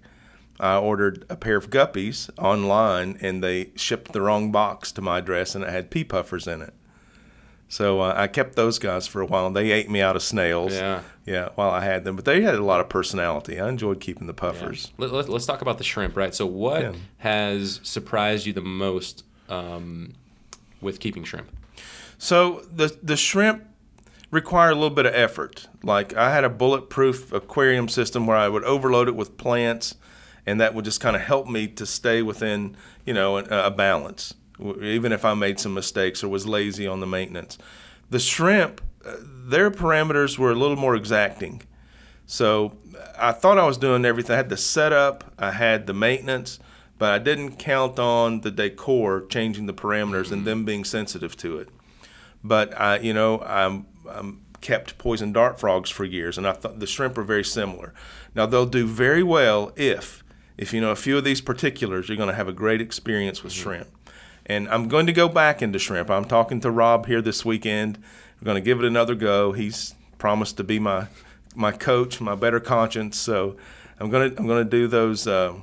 [0.60, 5.18] I ordered a pair of guppies online, and they shipped the wrong box to my
[5.20, 6.74] address, and it had pea puffers in it.
[7.68, 9.50] So uh, I kept those guys for a while.
[9.52, 10.74] They ate me out of snails.
[10.74, 11.02] Yeah.
[11.26, 13.60] yeah, while I had them, but they had a lot of personality.
[13.60, 14.94] I enjoyed keeping the puffers.
[14.98, 16.34] Let, let, us talk about the shrimp, right?
[16.34, 16.94] So, what Yeah.
[17.18, 20.14] has surprised you the most um,
[20.80, 21.50] with keeping shrimp?
[22.18, 23.66] So the the shrimp
[24.32, 25.68] require a little bit of effort.
[25.84, 29.96] Like I had a bulletproof aquarium system where I would overload it with plants,
[30.46, 32.76] and that would just kind of help me to stay within
[33.06, 37.00] you know a, a balance, even if I made some mistakes or was lazy on
[37.00, 37.58] the maintenance.
[38.10, 41.64] The shrimp, uh, their parameters were a little more exacting.
[42.28, 42.78] So
[43.18, 44.34] I thought I was doing everything.
[44.34, 46.60] I had the setup, I had the maintenance,
[46.98, 51.58] but I didn't count on the decor changing the parameters and them being sensitive to
[51.60, 51.70] it.
[52.48, 56.80] But I, you know, I'm, I'm kept poison dart frogs for years, and I thought
[56.80, 57.94] the shrimp are very similar.
[58.36, 60.24] Now they'll do very well if,
[60.58, 63.44] if you know a few of these particulars, you're going to have a great experience
[63.44, 63.88] with shrimp.
[64.46, 66.12] And I'm going to go back into shrimp.
[66.12, 67.98] I'm talking to Rob here this weekend.
[68.40, 69.54] We're going to give it another go.
[69.54, 71.08] He's promised to be my
[71.56, 73.18] my coach, my better conscience.
[73.18, 73.56] So
[74.00, 75.54] I'm gonna I'm gonna do those uh,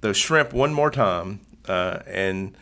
[0.00, 2.56] those shrimp one more time, uh, and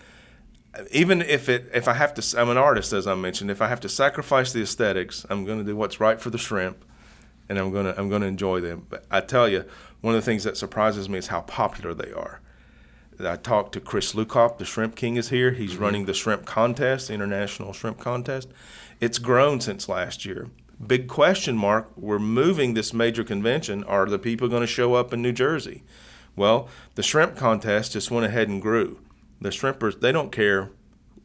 [0.91, 3.51] even if it if I have to, I'm an artist as I mentioned.
[3.51, 6.39] If I have to sacrifice the aesthetics, I'm going to do what's right for the
[6.39, 6.85] shrimp,
[7.49, 8.87] and I'm gonna I'm gonna enjoy them.
[8.89, 9.65] But I tell you,
[10.01, 12.41] one of the things that surprises me is how popular they are.
[13.19, 15.53] I talked to Chris Lukhaup, the Shrimp King is here.
[15.53, 15.83] He's mm-hmm.
[15.83, 18.49] running the shrimp contest, the international shrimp contest.
[19.01, 20.51] It's grown since last year.
[20.85, 21.91] Big question mark.
[21.97, 23.85] We're moving this major convention.
[23.85, 25.83] Are the people going to show up in New Jersey?
[26.35, 29.01] Well, the shrimp contest just went ahead and grew.
[29.41, 30.71] The shrimpers, they don't care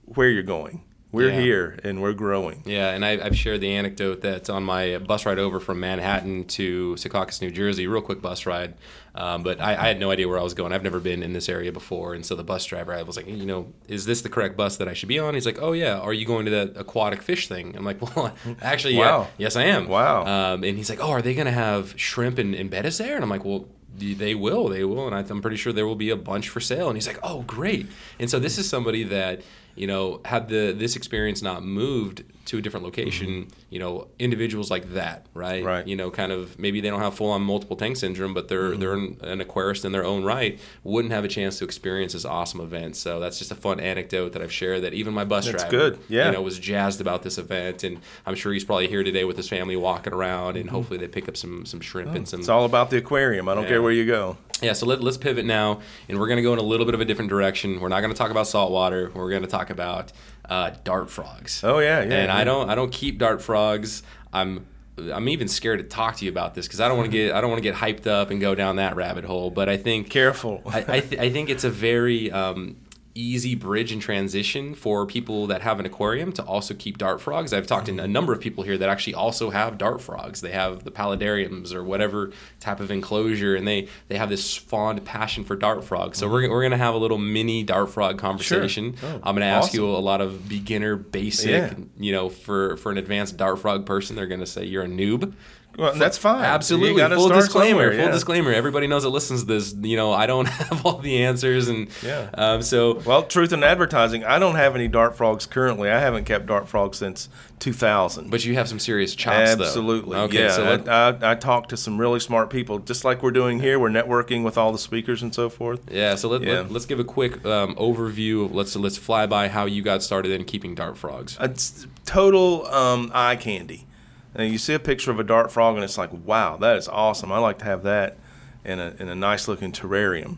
[0.05, 0.83] where you're going.
[1.11, 1.41] We're yeah.
[1.41, 2.63] here and we're growing.
[2.65, 6.45] Yeah, and I, have shared the anecdote that on my bus ride over from Manhattan
[6.45, 8.75] to Secaucus, New Jersey, real quick bus ride.
[9.13, 10.71] Um, but I, I, had no idea where I was going.
[10.71, 13.27] I've never been in this area before, and so the bus driver, I was like,
[13.27, 15.33] you know, is this the correct bus that I should be on?
[15.33, 15.99] He's like, oh yeah.
[15.99, 17.75] Are you going to that aquatic fish thing?
[17.75, 19.23] I'm like, well, actually, wow.
[19.23, 19.89] yeah, yes, I am.
[19.89, 20.21] Wow.
[20.53, 23.15] Um, and he's like, oh, are they going to have shrimp and, and there?
[23.15, 26.09] And I'm like, well they will they will and i'm pretty sure there will be
[26.09, 26.87] a bunch for sale.
[26.87, 27.87] And he's like oh great.
[28.19, 29.41] And so this is somebody that
[29.75, 33.49] you know, had the this experience not moved to a different location, mm-hmm.
[33.69, 35.63] you know, individuals like that, right?
[35.63, 35.87] Right.
[35.87, 38.71] You know, kind of maybe they don't have full on multiple tank syndrome, but they're
[38.71, 38.79] mm-hmm.
[38.79, 42.25] they're an, an, aquarist in their own right, wouldn't have a chance to experience this
[42.25, 42.97] awesome event.
[42.97, 45.71] So that's just a fun anecdote that I've shared that even my bus that's driver,
[45.71, 45.99] good.
[46.09, 46.25] Yeah.
[46.25, 49.37] you know, was jazzed about this event, and I'm sure he's probably here today with
[49.37, 50.75] his family walking around, and mm-hmm.
[50.75, 52.41] hopefully they pick up some some shrimp oh, and some.
[52.41, 53.47] It's all about the aquarium.
[53.47, 53.69] I don't yeah.
[53.69, 54.35] care where you go.
[54.61, 56.93] Yeah, so let, let's pivot now, and we're going to go in a little bit
[56.93, 57.79] of a different direction.
[57.79, 59.09] We're not going to talk about saltwater.
[59.15, 60.11] We're going to talk about
[60.51, 61.63] uh, dart frogs.
[61.63, 62.01] Oh yeah, yeah.
[62.01, 62.35] And yeah.
[62.35, 64.03] I don't I don't keep dart frogs.
[64.33, 67.17] I'm I'm even scared to talk to you about this because I don't want to
[67.17, 69.49] get I don't want to get hyped up and go down that rabbit hole.
[69.49, 70.61] But I think careful.
[70.65, 72.75] I I, th- I think it's a very um,
[73.13, 77.53] easy bridge and transition for people that have an aquarium to also keep dart frogs.
[77.53, 80.41] I've talked to a number of people here that actually also have dart frogs.
[80.41, 85.03] They have the paludariums or whatever type of enclosure, and they they have this fond
[85.05, 86.17] passion for dart frogs.
[86.17, 88.95] So we're, we're gonna have a little mini dart frog conversation.
[88.95, 89.09] Sure.
[89.09, 91.73] Oh, I'm gonna ask you a lot of beginner, basic, yeah.
[91.97, 95.33] you know, for for an advanced dart frog person, they're gonna say you're a noob.
[95.77, 96.43] Well, that's fine.
[96.43, 97.01] Absolutely.
[97.01, 97.95] Full disclaimer.
[97.95, 98.51] Full disclaimer.
[98.51, 99.73] Everybody knows that listens to this.
[99.73, 102.29] You know, I don't have all the answers, and yeah.
[102.33, 104.23] Um, so well, truth in advertising.
[104.23, 105.89] I don't have any dart frogs currently.
[105.89, 107.29] I haven't kept dart frogs since
[107.59, 108.29] 2000.
[108.29, 110.15] But you have some serious chops, Absolutely.
[110.15, 110.23] Though.
[110.23, 110.51] Okay, yeah.
[110.51, 113.59] So let, I, I, I talked to some really smart people, just like we're doing
[113.59, 113.79] here.
[113.79, 115.81] We're networking with all the speakers and so forth.
[115.89, 116.15] Yeah.
[116.15, 116.61] So let, yeah.
[116.61, 118.51] let, us give a quick um, overview.
[118.51, 121.37] Let's let's fly by how you got started in keeping dart frogs.
[121.39, 123.87] It's total um, eye candy.
[124.33, 126.87] And you see a picture of a dart frog, and it's like, wow, that is
[126.87, 127.31] awesome.
[127.31, 128.17] I like to have that
[128.63, 130.37] in a, in a nice looking terrarium.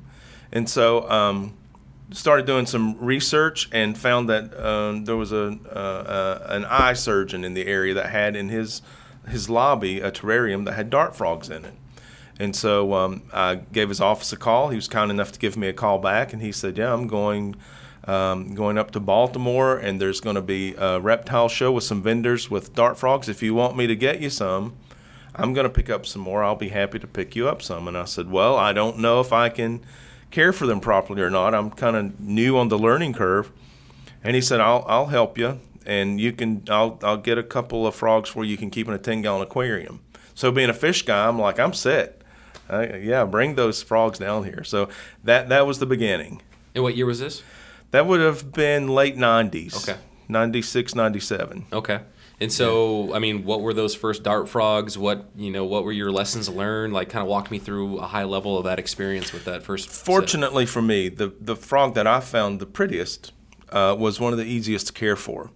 [0.52, 1.54] And so, um,
[2.12, 6.94] started doing some research and found that um, there was a uh, uh, an eye
[6.94, 8.82] surgeon in the area that had in his
[9.28, 11.74] his lobby a terrarium that had dart frogs in it.
[12.40, 14.70] And so um, I gave his office a call.
[14.70, 17.08] He was kind enough to give me a call back, and he said, "Yeah, I'm
[17.08, 17.56] going
[18.06, 22.02] um, going up to Baltimore, and there's going to be a reptile show with some
[22.02, 23.30] vendors with dart frogs.
[23.30, 24.76] If you want me to get you some,
[25.36, 26.44] I'm going to pick up some more.
[26.44, 27.88] I'll be happy to pick you up some.
[27.88, 29.82] And I said, Well, I don't know if I can
[30.32, 31.54] care for them properly or not.
[31.54, 33.52] I'm kind of new on the learning curve.
[34.24, 35.60] And he said, I'll, I'll help you.
[35.86, 38.58] And you can, I'll, I'll get a couple of frogs for you.
[38.58, 40.00] Can keep in a 10 gallon aquarium.
[40.34, 42.22] So, being a fish guy, I'm like, I'm set.
[42.70, 44.64] Yeah, bring those frogs down here.
[44.64, 44.90] So,
[45.24, 46.42] that, that was the beginning.
[46.74, 47.44] And what year was this?
[47.94, 49.88] That would have been late 90s.
[49.88, 50.00] Okay.
[50.28, 51.68] 96, 97.
[51.72, 52.00] Okay.
[52.42, 53.14] And so, yeah.
[53.14, 54.98] I mean, what were those first dart frogs?
[54.98, 56.92] What you know, what were your lessons learned?
[56.92, 59.90] Like, kind of walk me through a high level of that experience with that first.
[59.90, 60.74] Fortunately set.
[60.74, 63.32] for me, the the frog that I found the prettiest
[63.70, 65.52] uh, was one of the easiest to care for,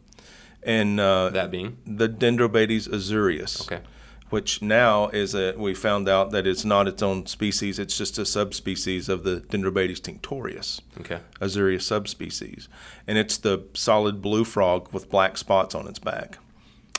[0.61, 3.63] and uh, that being the Dendrobates azureus.
[3.63, 3.81] Okay
[4.29, 8.17] which now is a we found out that it's not its own species it's just
[8.17, 11.19] a subspecies of the dendrobates tinctorius okay.
[11.39, 12.67] Azureus subspecies.
[13.05, 16.37] And it's the solid blue frog with black spots on its back.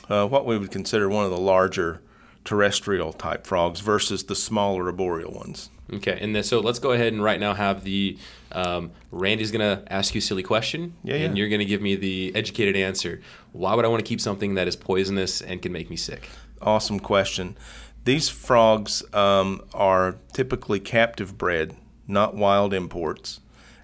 [0.09, 2.01] Uh, what we would consider one of the larger
[2.45, 5.71] terrestrial type frogs versus the smaller arboreal ones.
[5.93, 8.19] Okay and then, so let's go ahead and right now have the
[8.53, 10.95] um, randy's going to ask you a silly question.
[11.03, 11.41] Yeah, and yeah.
[11.41, 13.21] you're going to give me the educated answer.
[13.53, 16.29] Why would i want to keep something that is poisonous and can make me sick
[16.62, 17.57] awesome question.
[18.05, 23.40] These frogs um, are typically captive bred, not wild imports.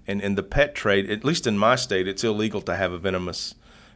[0.06, 2.98] And in the pet trade, at least in my state, it's illegal to have a
[2.98, 3.54] venomous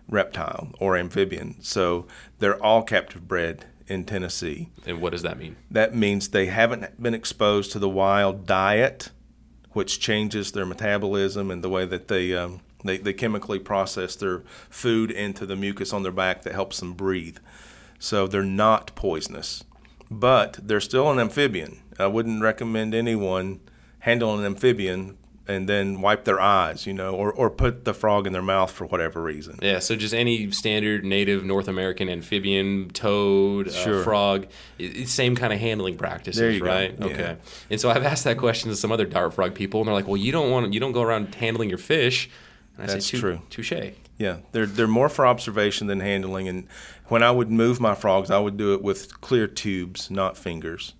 [0.09, 1.57] reptile or amphibian.
[1.61, 2.07] So
[2.39, 4.69] they're all captive bred in Tennessee.
[4.87, 5.57] And what does that mean?
[5.71, 9.11] That means they haven't been exposed to the wild diet,
[9.73, 14.43] which changes their metabolism and the way that they um, they, they chemically process their
[14.71, 17.39] food into the mucus on their back that helps them breathe
[17.99, 19.65] so they're not poisonous.
[20.11, 21.83] But they're still an amphibian.
[21.99, 23.61] I wouldn't recommend anyone
[24.01, 28.27] handle an amphibian and then wipe their eyes, you know, or, or put the frog
[28.27, 29.59] in their mouth for whatever reason.
[29.63, 34.01] Yeah, so just any standard native North American amphibian, toad, Sure.
[34.01, 34.47] uh, frog,
[35.07, 36.67] same kind of handling practices, you go.
[36.67, 36.95] right?
[36.99, 37.05] Yeah.
[37.07, 37.37] Okay.
[37.71, 40.07] And so I've asked that question to some other dart frog people, and they're like,
[40.07, 42.29] "Well, you don't want you don't go around handling your fish."
[42.77, 43.41] And I That's say, "Tou- true.
[43.49, 43.73] Touche.
[44.19, 46.49] Yeah, they're they're more for observation than handling.
[46.49, 46.67] And
[47.07, 50.95] when I would move my frogs, I would do it with clear tubes, not fingers.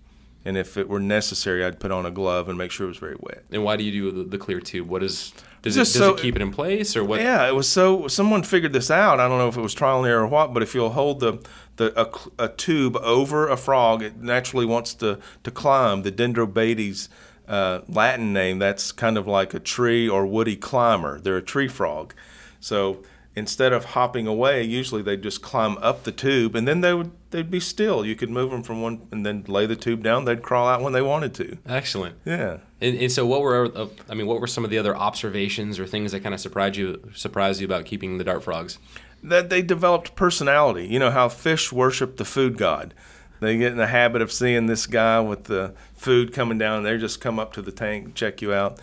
[0.45, 2.97] And if it were necessary, I'd put on a glove and make sure it was
[2.97, 3.43] very wet.
[3.51, 4.87] And why do you do the, the clear tube?
[4.87, 7.19] What is does it does so- it keep it in place or what?
[7.19, 8.07] Yeah, it was so.
[8.07, 9.19] Someone figured this out.
[9.19, 11.19] I don't know if it was trial and error or what, but if you'll hold
[11.19, 11.39] the
[11.75, 16.03] the a, a tube over a frog, it naturally wants to to climb.
[16.03, 17.09] The Dendrobates
[17.49, 21.19] uh, Latin name that's kind of like a tree or woody climber.
[21.19, 22.13] They're a tree frog,
[22.59, 23.03] so.
[23.35, 27.11] Instead of hopping away, usually they just climb up the tube, and then they would
[27.29, 28.03] they'd be still.
[28.03, 30.25] You could move them from one, and then lay the tube down.
[30.25, 31.57] They'd crawl out when they wanted to.
[31.65, 32.15] Excellent.
[32.25, 32.57] Yeah.
[32.81, 35.79] And, and so, what were uh, I mean, what were some of the other observations
[35.79, 38.79] or things that kind of surprised you surprised you about keeping the dart frogs?
[39.23, 40.87] that they developed personality.
[40.87, 42.93] You know how fish worship the food god.
[43.39, 46.85] They get in the habit of seeing this guy with the food coming down, and
[46.85, 48.79] they just come up to the tank, check you out.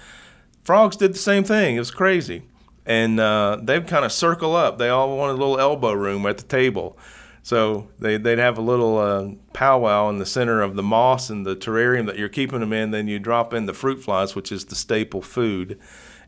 [0.64, 1.76] Frogs did the same thing.
[1.76, 2.42] It was crazy,
[2.86, 4.78] and uh, they'd kind of circle up.
[4.78, 6.96] They all wanted a little elbow room at the table,
[7.42, 11.44] so they they'd have a little uh, powwow in the center of the moss and
[11.44, 12.92] the terrarium that you're keeping them in.
[12.92, 15.78] Then you drop in the fruit flies, which is the staple food,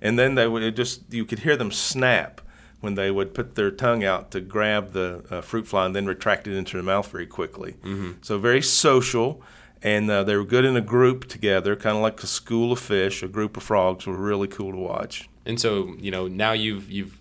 [0.03, 2.41] and then they would just you could hear them snap
[2.81, 6.07] when they would put their tongue out to grab the uh, fruit fly and then
[6.07, 7.75] retract it into their mouth very quickly.
[8.21, 9.43] So very social,
[9.83, 12.79] and uh, they were good in a group together, kind of like a school of
[12.79, 13.23] fish.
[13.23, 15.29] A group of frogs were really cool to watch.
[15.49, 17.19] And so, you know, now you've you've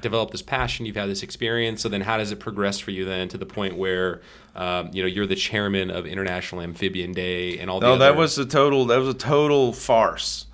[0.00, 1.80] developed this passion, you've had this experience.
[1.80, 4.20] So then, how does it progress for you then to the point where,
[4.56, 8.04] um, you know, you're the chairman of International Amphibian Day and all the No, other.
[8.06, 8.84] that was a total.
[8.86, 10.46] That was a total farce.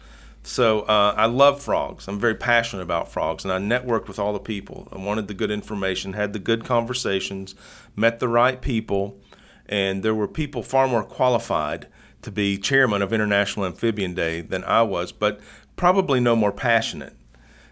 [0.43, 2.07] So uh, I love frogs.
[2.07, 4.87] I'm very passionate about frogs, and I networked with all the people.
[4.93, 7.57] I wanted the good information, had the good conversations,
[7.97, 9.19] met the right people,
[9.67, 11.89] and there were people far more qualified
[12.23, 15.41] to be chairman of International Amphibian Day than I was, but
[15.77, 17.15] probably no more passionate.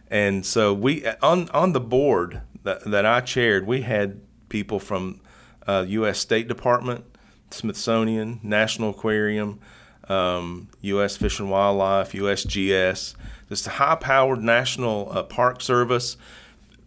[0.08, 5.20] And so we on on the board that, that I chaired, we had people from
[5.66, 6.18] uh, U.S.
[6.18, 7.04] State Department,
[7.50, 9.60] Smithsonian, National Aquarium,
[10.08, 11.16] um, U.S.
[11.16, 13.14] Fish and Wildlife, USGS,
[13.48, 16.16] just a high-powered National uh, Park Service,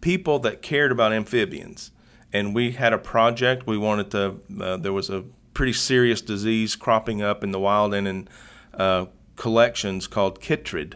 [0.02, 1.92] people that cared about amphibians.
[2.32, 3.66] And we had a project.
[3.66, 4.40] We wanted to.
[4.62, 8.28] Uh, there was a pretty serious disease cropping up in the wild and in
[8.74, 10.94] uh, collections called chytrid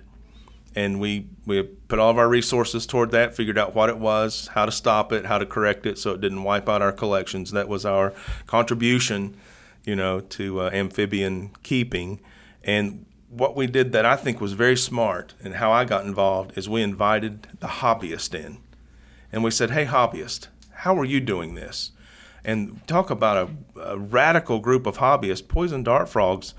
[0.75, 3.35] and we we put all of our resources toward that.
[3.35, 6.21] Figured out what it was, how to stop it, how to correct it, so it
[6.21, 7.51] didn't wipe out our collections.
[7.51, 8.13] That was our
[8.47, 9.35] contribution,
[9.83, 12.19] you know, to uh, amphibian keeping.
[12.63, 16.57] And what we did that I think was very smart, and how I got involved
[16.57, 18.59] is we invited the hobbyist in,
[19.31, 21.91] and we said, "Hey, hobbyist, how are you doing this?"
[22.43, 25.47] And talk about a, a radical group of hobbyists.
[25.47, 26.55] Poison dart frogs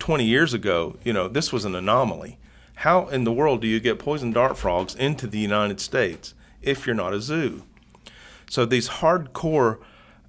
[0.00, 2.38] 20 years ago, you know, this was an anomaly.
[2.80, 6.86] How in the world do you get poison dart frogs into the United States if
[6.86, 7.64] you're not a zoo?
[8.48, 9.80] So these hardcore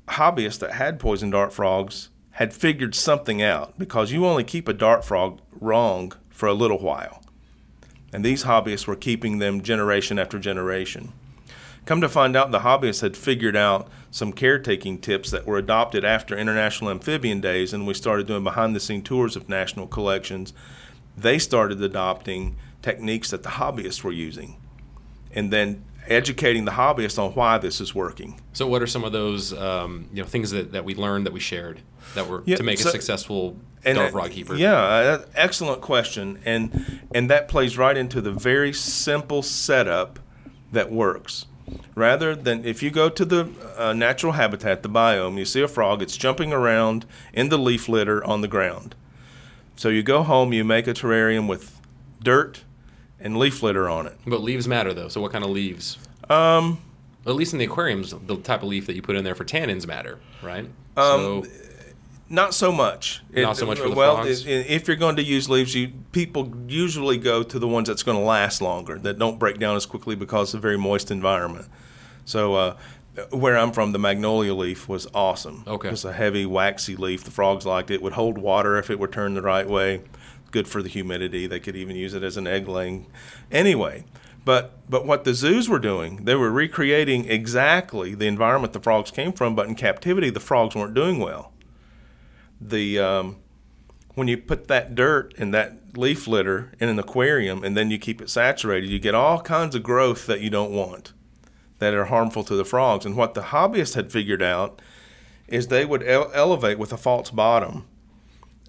[0.09, 4.73] hobbyists that had poison dart frogs had figured something out because you only keep a
[4.73, 7.23] dart frog wrong for a little while.
[8.11, 11.13] And these hobbyists were keeping them generation after generation.
[11.85, 16.03] Come to find out, the hobbyists had figured out some caretaking tips that were adopted
[16.03, 20.51] after International Amphibian Days, and we started doing behind the scene tours of national collections.
[21.21, 24.57] They started adopting techniques that the hobbyists were using,
[25.33, 28.41] and then educating the hobbyists on why this is working.
[28.53, 31.33] So, what are some of those, um, you know, things that, that we learned that
[31.33, 31.81] we shared
[32.15, 34.55] that were Yeah, to make so- a successful And dart uh, frog keeper?
[34.55, 40.19] Yeah, uh, excellent question, and and that plays right into the very simple setup
[40.71, 41.45] that works.
[41.95, 45.67] Rather than if you go to the uh, natural habitat, the biome, you see a
[45.67, 48.95] frog, it's jumping around in the leaf litter on the ground.
[49.81, 51.81] So you go home, you make a terrarium with
[52.21, 52.65] dirt
[53.19, 54.15] and leaf litter on it.
[54.27, 55.07] But leaves matter though.
[55.07, 55.97] So, what kind of leaves?
[56.29, 56.77] Um,
[57.25, 59.43] at least in the aquariums, the type of leaf that you put in there for
[59.43, 60.69] tannins matter, right?
[60.95, 61.47] so,
[62.29, 63.23] Not so much.
[63.33, 64.45] Not so much for the well, frogs?
[64.45, 67.87] i- i- if you're going to use leaves, you people usually go to the ones
[67.87, 70.77] that's going to last longer, that don't break down as quickly because of a very
[70.77, 71.65] moist environment.
[72.23, 72.77] So, uh,
[73.31, 75.63] where I'm from, the magnolia leaf was awesome.
[75.67, 75.89] Okay.
[75.89, 77.23] it's a heavy, waxy leaf.
[77.23, 78.01] The frogs liked it.
[78.01, 80.01] Would hold water if it were turned the right way.
[80.51, 81.47] Good for the humidity.
[81.47, 83.07] They could even use it as an egg laying.
[83.51, 84.05] Anyway,
[84.43, 89.11] but but what the zoos were doing, they were recreating exactly the environment the frogs
[89.11, 91.51] came from, but in captivity, the frogs weren't doing well
[92.61, 93.37] the um,
[94.13, 97.97] when you put that dirt and that leaf litter in an aquarium and then you
[97.97, 101.13] keep it saturated, you get all kinds of growth that you don't want
[101.81, 103.07] that are harmful to the frogs.
[103.07, 104.79] And what the hobbyists had figured out
[105.47, 107.87] is they would ele- elevate with a false bottom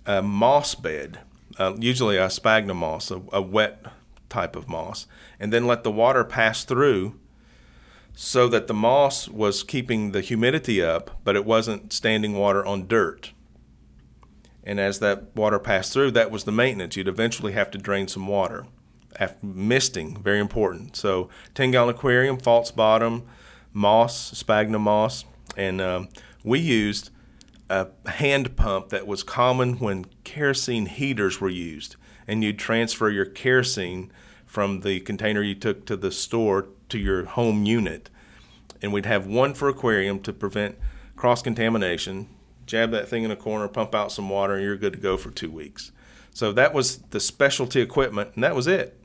[0.07, 1.20] a moss bed,
[1.59, 3.85] uh, usually a sphagnum moss, a, a wet
[4.31, 5.07] type of moss,
[5.38, 7.14] and then let the water pass through
[8.14, 12.88] so that the moss was keeping the humidity up, but it wasn't standing water on
[12.88, 13.33] dirt.
[14.64, 16.96] And as that water passed through, that was the maintenance.
[16.96, 18.64] You'd eventually have to drain some water.
[19.18, 20.96] After misting, very important.
[20.96, 23.25] So, 10 gallon aquarium, false bottom,
[23.72, 25.25] moss, sphagnum moss,
[25.57, 26.09] and um,
[26.44, 27.11] we used
[27.72, 31.96] a hand pump that was common when kerosene heaters were used.
[32.27, 34.12] And you'd transfer your kerosene
[34.46, 38.11] from the container you took to the store to your home unit.
[38.83, 40.77] And we'd have one for aquarium to prevent
[41.16, 42.29] cross contamination.
[42.66, 45.16] Jab that thing in a corner, pump out some water, and you're good to go
[45.16, 45.90] for two weeks.
[46.35, 49.02] So that was the specialty equipment, and that was it.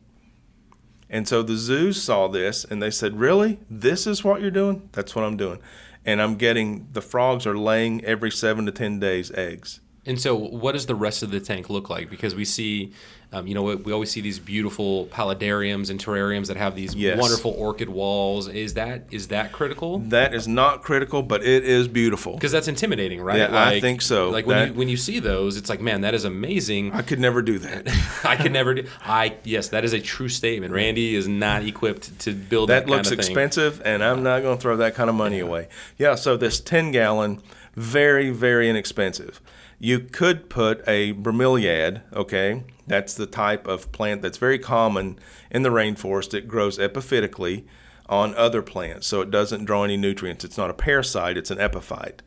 [1.10, 3.60] And so the zoos saw this and they said, Really?
[3.70, 4.90] This is what you're doing?
[4.92, 5.60] That's what I'm doing.
[6.06, 9.82] And I'm getting the frogs are laying every seven to 10 days eggs.
[10.08, 12.10] And so, what does the rest of the tank look like?
[12.10, 12.94] Because we see,
[13.34, 16.96] um, you know, we, we always see these beautiful paludariums and terrariums that have these
[16.96, 17.20] Yes.
[17.20, 18.48] wonderful orchid walls.
[18.48, 20.00] Is that is that critical?
[20.00, 22.34] That is not critical, but it is beautiful.
[22.36, 23.38] Because that's intimidating, right?
[23.38, 24.30] Yeah, I think so.
[24.30, 26.94] Like when That- you when you see those, it's like, man, that is amazing.
[26.94, 27.88] I could never do that.
[28.24, 28.88] I could never do.
[29.04, 30.74] I yes, that is a true statement.
[30.74, 33.32] Randy is not equipped to build that, that looks kind of thing.
[33.32, 35.68] expensive, and I'm not going to throw that kind of money away.
[35.98, 37.42] Yeah, so this 10 gallon,
[37.76, 39.42] very, very inexpensive.
[39.80, 42.64] You could put a bromeliad, okay?
[42.88, 45.20] That's the type of plant that's very common
[45.52, 46.34] in the rainforest.
[46.34, 47.66] It grows epiphytically
[48.10, 50.44] on other plants, so it doesn't draw any nutrients.
[50.44, 52.22] It's not a parasite, it's an epiphyte.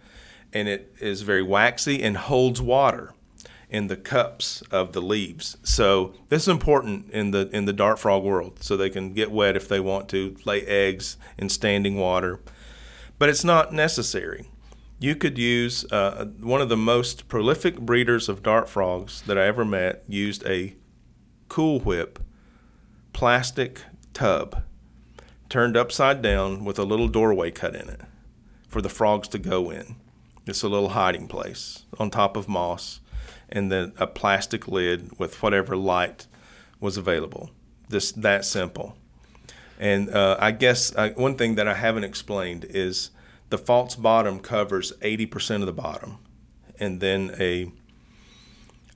[0.52, 3.14] And it is very waxy and holds water
[3.70, 5.56] in the cups of the leaves.
[5.62, 9.30] So this is important in the in the dart frog world, so they can get
[9.30, 12.40] wet if they want to, lay eggs in standing water.
[13.18, 14.49] But it's not necessary.
[15.02, 19.46] You could use uh, one of the most prolific breeders of dart frogs that I
[19.46, 20.76] ever met used a
[21.48, 22.18] Cool Whip
[23.14, 23.80] plastic
[24.12, 24.62] tub
[25.48, 28.02] turned upside down with a little doorway cut in it
[28.68, 29.96] for the frogs to go in.
[30.46, 33.00] It's a little hiding place on top of moss,
[33.48, 36.26] and then a plastic lid with whatever light
[36.78, 37.50] was available.
[37.88, 38.98] This that simple.
[39.78, 43.10] And uh, I guess uh, one thing that I haven't explained is
[43.50, 46.18] the false bottom covers 80% of the bottom,
[46.78, 47.70] and then a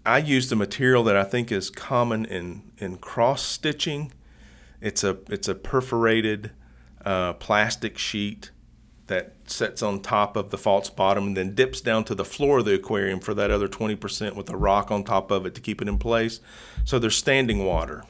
[0.06, 4.12] I use the material that I think is common in in cross stitching.
[4.80, 6.52] It's a it's a perforated
[7.04, 8.50] uh, plastic sheet
[9.06, 12.58] that sits on top of the false bottom and then dips down to the floor
[12.60, 15.60] of the aquarium for that other 20% with a rock on top of it to
[15.60, 16.40] keep it in place.
[16.84, 18.04] So there's standing water,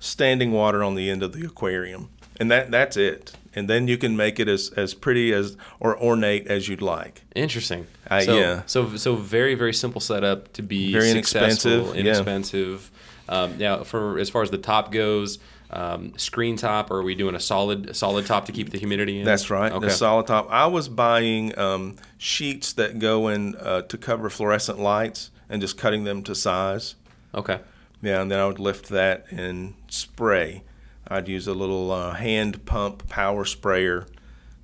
[0.00, 3.36] standing water on the end of the aquarium, and that that's it.
[3.54, 7.22] And then you can make it as, as pretty as or ornate as you'd like.
[7.34, 7.86] Interesting.
[8.10, 8.62] Uh, so, yeah.
[8.66, 12.00] So so very very simple setup to be Very successful, inexpensive, yeah.
[12.00, 12.90] inexpensive.
[13.28, 15.38] Um, now, for as far as the top goes,
[15.70, 18.78] um, screen top, or are we doing a solid a solid top to keep the
[18.78, 19.24] humidity in?
[19.24, 19.72] That's right.
[19.72, 19.86] Okay.
[19.86, 20.48] The solid top.
[20.50, 25.78] I was buying um, sheets that go in uh, to cover fluorescent lights and just
[25.78, 26.94] cutting them to size.
[27.34, 27.60] okay.
[28.02, 30.64] Yeah, and then I would lift that and spray.
[31.12, 34.06] I'd use a little uh, hand pump power sprayer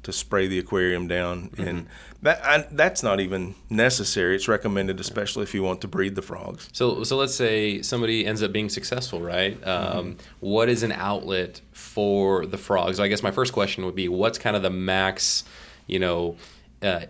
[0.05, 1.87] to spray the aquarium down, and
[2.23, 4.37] that I, that's not even necessary.
[4.37, 6.71] It's recommended, especially if you want to breed the frogs.
[6.73, 9.55] So, so let's say somebody ends up being successful, right?
[9.67, 12.99] Um, what is an outlet for the frogs?
[13.01, 15.45] I guess my first question would be, what's kind of the max,
[15.87, 16.37] you know,
[16.81, 17.01] uh,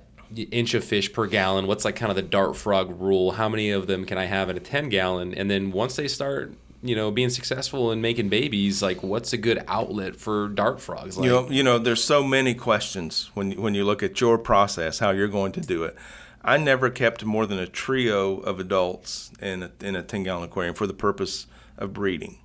[0.50, 1.66] inch of fish per gallon?
[1.68, 3.32] What's like kind of the dart frog rule?
[3.32, 5.34] How many of them can I have in a ten gallon?
[5.34, 9.36] And then once they start, you know, being successful and making babies, like what's a
[9.36, 11.16] good outlet for dart frogs?
[11.16, 14.38] Like, you know, you know, there's so many questions when when you look at your
[14.38, 15.96] process, how you're going to do it.
[16.42, 20.44] I never kept more than a trio of adults in a, in a 10 gallon
[20.44, 22.38] aquarium for the purpose of breeding,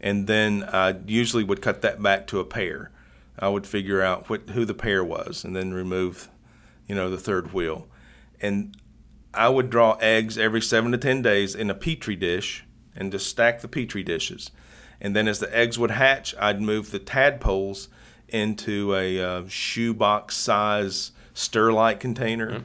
[0.00, 2.90] and then I usually would cut that back to a pair.
[3.38, 6.30] I would figure out what, who the pair was, and then remove,
[6.86, 7.86] you know, the third wheel,
[8.40, 8.76] and
[9.34, 12.63] I would draw eggs every seven to ten days in a petri dish,
[12.96, 14.50] and just stack the petri dishes.
[15.00, 17.88] And then as the eggs would hatch, I'd move the tadpoles
[18.28, 22.62] into a uh, shoebox size Sterilite container.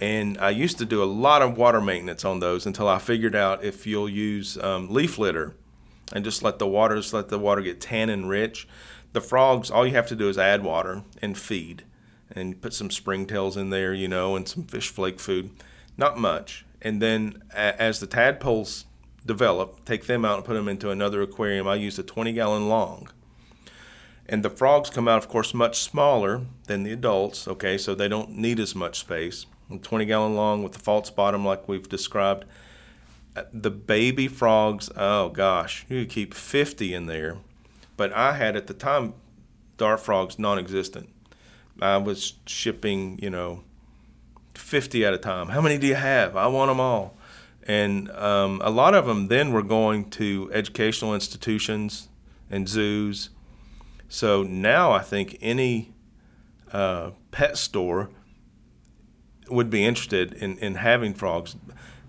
[0.00, 3.34] And I used to do a lot of water maintenance on those until I figured
[3.34, 5.54] out if you'll use um, leaf litter
[6.12, 8.68] and just let the water just let the water get tannin rich.
[9.12, 11.84] The frogs, all you have to do is add water and feed,
[12.30, 15.50] and put some springtails in there, you know, and some fish flake food.
[15.96, 18.86] Not much, and then a, as the tadpoles
[19.26, 21.66] develop, take them out and put them into another aquarium.
[21.66, 23.08] I used a 20 gallon long.
[24.26, 28.08] And the frogs come out, of course, much smaller than the adults, okay, so they
[28.08, 29.46] don't need as much space.
[29.82, 32.44] 20 gallon long with the false bottom, like we've described.
[33.36, 37.36] Uh, the baby frogs, oh gosh, you could keep 50 in there.
[37.96, 39.14] But I had at the time
[39.76, 41.08] dart frogs non existent.
[41.80, 43.62] I was shipping, you know,
[44.54, 45.48] 50 at a time.
[45.48, 46.36] How many do you have?
[46.36, 47.16] I want them all.
[47.66, 52.08] And um, a lot of them then were going to educational institutions
[52.50, 53.30] and zoos.
[54.08, 55.94] So now I think any
[56.72, 58.10] uh, pet store
[59.48, 61.56] would be interested in, in having frogs.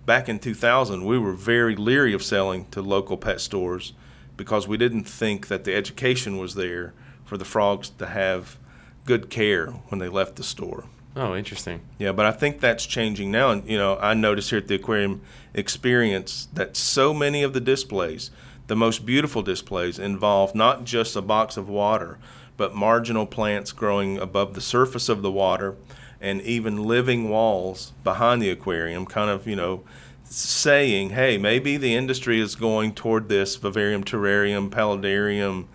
[0.04, 3.92] Back in 2000, we were very leery of selling to local pet stores
[4.36, 6.92] because we didn't think that the education was there
[7.24, 8.58] for the frogs to have
[9.04, 10.84] good care when they left the store.
[11.16, 11.80] Oh, interesting.
[11.98, 13.50] Yeah, but I think that's changing now.
[13.50, 15.22] And, you know, I notice here at the aquarium
[15.54, 18.30] experience that so many of the displays,
[18.66, 22.18] the most beautiful displays, involve not just a box of water,
[22.58, 25.76] but marginal plants growing above the surface of the water
[26.20, 29.84] and even living walls behind the aquarium, kind of, you know,
[30.24, 35.66] saying, hey, maybe the industry is going toward this vivarium, terrarium, paludarium,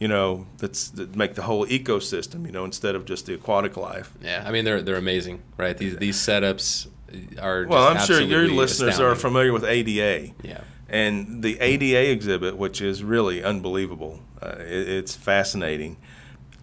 [0.00, 3.76] you know, that's that make the whole ecosystem, you know, instead of just the aquatic
[3.76, 4.12] life.
[4.22, 5.76] Yeah, I mean they're they're amazing, right?
[5.76, 6.88] These these setups
[7.40, 7.66] are.
[7.66, 9.12] well, I'm sure your listeners astounding.
[9.12, 10.32] are familiar with ADA.
[10.42, 10.62] Yeah.
[10.88, 15.98] And the ADA exhibit, which is really unbelievable, uh, it, it's fascinating.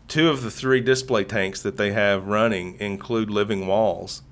[0.10, 4.24] Two of the three display tanks that they have running include living walls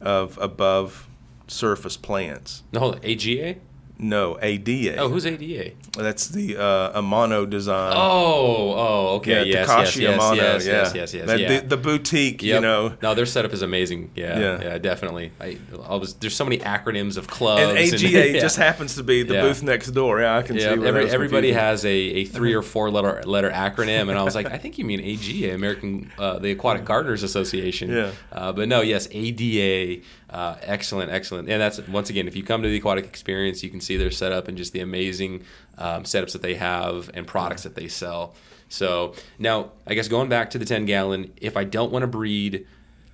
[0.00, 1.08] of above
[1.46, 2.62] surface plants.
[2.72, 3.56] No, hold on, AGA.
[4.00, 4.96] No, ADA.
[4.98, 5.72] Oh, who's ADA?
[5.96, 7.94] That's the uh, Amano design.
[7.96, 9.44] Oh, oh, okay.
[9.44, 10.36] yeah, yes, Takashi yes, Amano.
[10.36, 11.60] yes, yeah, yes, yes, yes, That- yeah.
[11.60, 12.96] The, the boutique, you know.
[13.02, 14.10] No, their setup is amazing.
[14.14, 14.62] Yeah, Yeah.
[14.62, 15.32] yeah, definitely.
[15.40, 17.62] I, I was there's so many acronyms of clubs.
[17.62, 18.40] And AGA yeah.
[18.40, 20.20] just happens to be the booth next door.
[20.20, 20.66] Yeah, I can see.
[20.78, 24.34] where every, everybody has a, a three or four letter letter acronym, and I was
[24.36, 27.90] like, I think you mean AGA, American uh, the Aquatic Gardeners Association.
[27.90, 28.12] Yeah.
[28.30, 32.62] Uh, but no, yes, ADA, uh, excellent, excellent, and that's once again, if you come
[32.62, 35.42] to the aquatic experience, you can see their setup and just the amazing
[35.78, 38.34] um, setups that they have and products that they sell.
[38.68, 42.06] So now, I guess going back to the ten gallon, if I don't want to
[42.06, 42.66] breed.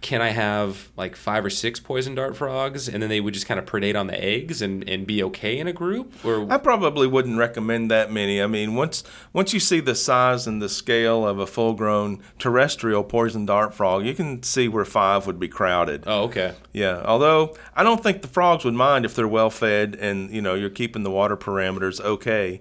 [0.04, 3.46] Can I have like five or six poison dart frogs, and then they would just
[3.46, 6.22] kind of predate on the eggs and, and be okay in a group?
[6.22, 8.42] Or I probably wouldn't recommend that many.
[8.42, 9.02] I mean, once
[9.32, 14.04] once you see the size and the scale of a full-grown terrestrial poison dart frog,
[14.04, 16.04] you can see where five would be crowded.
[16.06, 16.52] oh, okay.
[16.74, 20.42] Yeah, although I don't think the frogs would mind if they're well fed and you
[20.42, 22.60] know you're keeping the water parameters okay,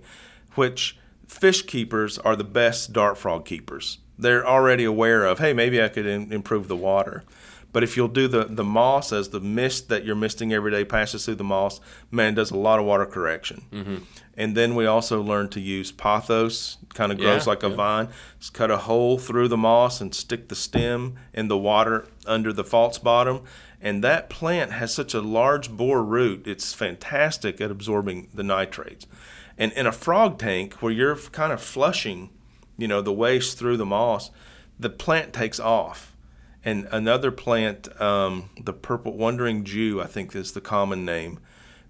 [0.56, 3.98] which fish keepers are the best dart frog keepers.
[4.18, 7.24] They're already aware of, hey, maybe I could im- improve the water.
[7.72, 10.86] But if you'll do the, the moss as the mist that you're misting every day
[10.86, 13.64] passes through the moss, man, does a lot of water correction.
[13.72, 13.96] Mm-hmm.
[14.38, 17.76] And then we also learned to use pothos, kind of grows Yeah, like a yeah.
[17.76, 18.10] vine.
[18.40, 22.54] Just cut a hole through the moss and stick the stem in the water under
[22.54, 23.42] the false bottom.
[23.82, 29.08] And that plant has such a large bore root, it's fantastic at absorbing the nitrates.
[29.58, 32.30] And in a frog tank where you're kind of flushing,
[32.78, 34.32] you know, the waste through the moss,
[34.80, 36.16] the plant takes off.
[36.66, 41.40] And another plant, um, the purple wandering Jew, I think is the common name,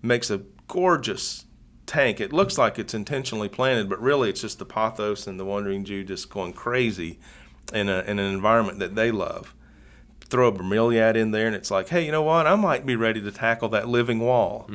[0.01, 1.45] makes a gorgeous
[1.85, 2.19] tank.
[2.19, 5.83] It looks like it's intentionally planted, but really it's just the pothos and the wandering
[5.83, 7.19] Jew just going crazy
[7.71, 9.53] in, a, in an environment that they love.
[10.33, 12.47] Throw a bromeliad in there, and it's like, hey, you know what?
[12.47, 14.65] I might be ready to tackle that living wall.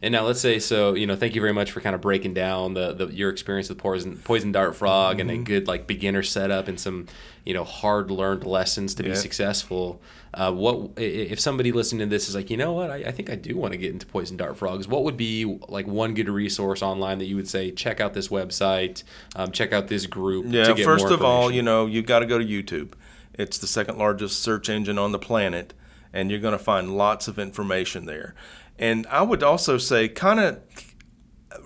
[0.00, 0.94] And now let's say so.
[0.94, 3.68] You know, thank you very much for kind of breaking down the, the your experience
[3.68, 7.06] with poison poison dart frog and a good like beginner setup and some
[7.44, 10.00] you know hard learned lessons to be successful.
[10.32, 12.88] Uh, what if somebody listening to this is like, you know what?
[12.88, 14.86] I, I think I do want to get into poison dart frogs.
[14.86, 18.28] What would be like one good resource online that you would say check out this
[18.28, 19.02] website,
[19.34, 20.46] um, check out this group?
[20.48, 22.92] Yeah, to get first of all, you know, you've got to go to YouTube.
[23.40, 25.72] It's the second largest search engine on the planet,
[26.12, 28.34] and you're going to find lots of information there.
[28.78, 30.60] And I would also say, kind of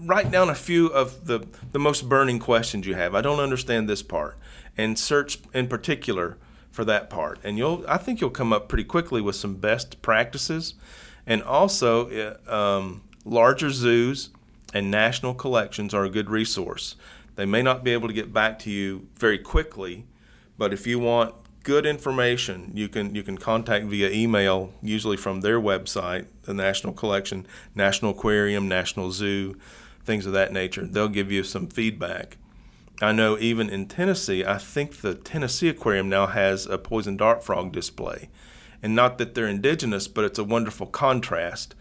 [0.00, 3.14] write down a few of the, the most burning questions you have.
[3.14, 4.38] I don't understand this part,
[4.76, 6.38] and search in particular
[6.70, 7.40] for that part.
[7.42, 10.74] And you'll, I think you'll come up pretty quickly with some best practices,
[11.26, 14.30] and also uh, um, larger zoos
[14.72, 16.94] and national collections are a good resource.
[17.34, 20.06] They may not be able to get back to you very quickly,
[20.56, 21.34] but if you want
[21.64, 26.92] good information, you can you can contact via email, usually from their website, the National
[26.92, 29.56] Collection, National Aquarium, National Zoo,
[30.04, 30.86] things of that nature.
[30.86, 32.36] They'll give you some feedback.
[33.02, 37.42] I know even in Tennessee, I think the Tennessee Aquarium now has a poison dart
[37.42, 38.28] frog display.
[38.82, 41.74] And not that they're indigenous, but it's a wonderful contrast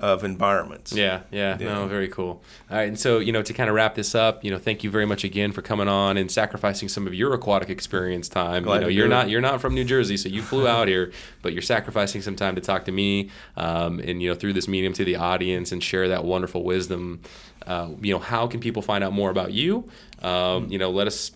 [0.00, 0.92] of environments.
[0.92, 2.42] Yeah, yeah, no, very cool.
[2.70, 4.82] All right, and so you know, to kind of wrap this up, you know, thank
[4.82, 8.64] you very much again for coming on and sacrificing some of your aquatic experience time.
[8.64, 9.30] Glad you know, you're not it.
[9.30, 12.54] you're not from New Jersey, so you flew out here, but you're sacrificing some time
[12.54, 15.82] to talk to me, um, and you know, through this medium to the audience and
[15.82, 17.20] share that wonderful wisdom.
[17.66, 19.88] Uh, you know, how can people find out more about you?
[20.22, 21.32] Um, you know, let us.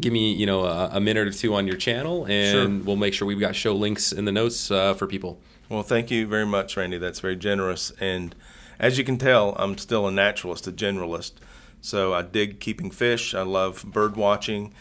[0.00, 3.12] Give me, you know, a, a minute or two on your channel, and we'll make
[3.12, 5.38] sure we've got show links in the notes uh, for people.
[5.72, 6.98] Well, thank you very much, Randy.
[6.98, 7.92] That's very generous.
[7.98, 8.34] And
[8.78, 11.32] as you can tell, I'm still a naturalist, a generalist.
[11.80, 13.34] So I dig keeping fish.
[13.34, 14.74] I love bird watching,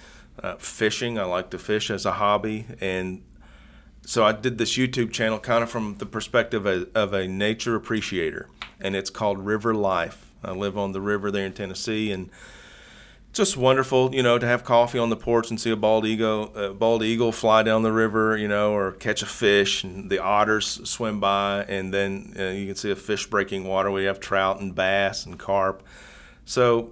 [0.44, 1.18] uh, fishing.
[1.18, 2.66] I like to fish as a hobby.
[2.82, 3.24] And
[4.06, 7.78] so I did this YouTube channel kind of from the perspective of, of a nature
[7.78, 8.50] appreciator.
[8.82, 10.30] And it's called River Life.
[10.44, 12.12] I live on the river there in Tennessee.
[12.12, 12.30] And
[13.34, 16.56] just wonderful, you know, to have coffee on the porch and see a bald eagle,
[16.56, 20.20] a bald eagle fly down the river, you know, or catch a fish, and the
[20.20, 23.90] otters swim by, and then uh, you can see a fish breaking water.
[23.90, 25.84] We have trout and bass and carp.
[26.46, 26.92] So,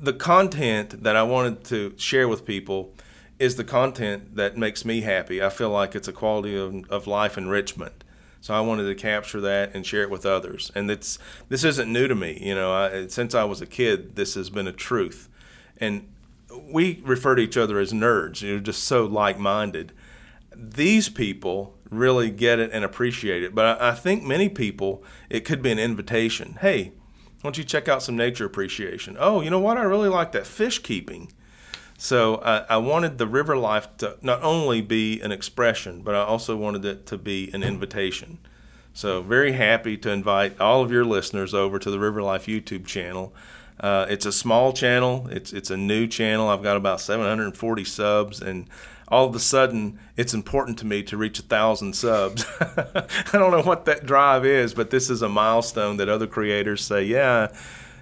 [0.00, 2.94] the content that I wanted to share with people
[3.38, 5.42] is the content that makes me happy.
[5.42, 8.04] I feel like it's a quality of, of life enrichment.
[8.40, 10.70] So I wanted to capture that and share it with others.
[10.74, 11.18] And it's
[11.48, 12.38] this isn't new to me.
[12.40, 15.28] You know, I, since I was a kid, this has been a truth
[15.78, 16.08] and
[16.70, 18.42] we refer to each other as nerds.
[18.42, 19.92] You're just so like-minded.
[20.54, 23.54] These people really get it and appreciate it.
[23.54, 26.58] But I, I think many people, it could be an invitation.
[26.60, 26.92] Hey,
[27.36, 29.16] why don't you check out some nature appreciation?
[29.18, 29.76] Oh, you know what?
[29.76, 31.32] I really like that fish keeping.
[31.98, 36.20] So I, I wanted the river life to not only be an expression, but I
[36.20, 38.38] also wanted it to be an invitation.
[38.92, 42.86] So very happy to invite all of your listeners over to the River Life YouTube
[42.86, 43.34] channel.
[43.78, 45.28] Uh, it's a small channel.
[45.30, 46.48] It's it's a new channel.
[46.48, 48.66] I've got about 740 subs, and
[49.08, 52.44] all of a sudden, it's important to me to reach a thousand subs.
[52.60, 56.82] I don't know what that drive is, but this is a milestone that other creators
[56.82, 57.54] say, yeah.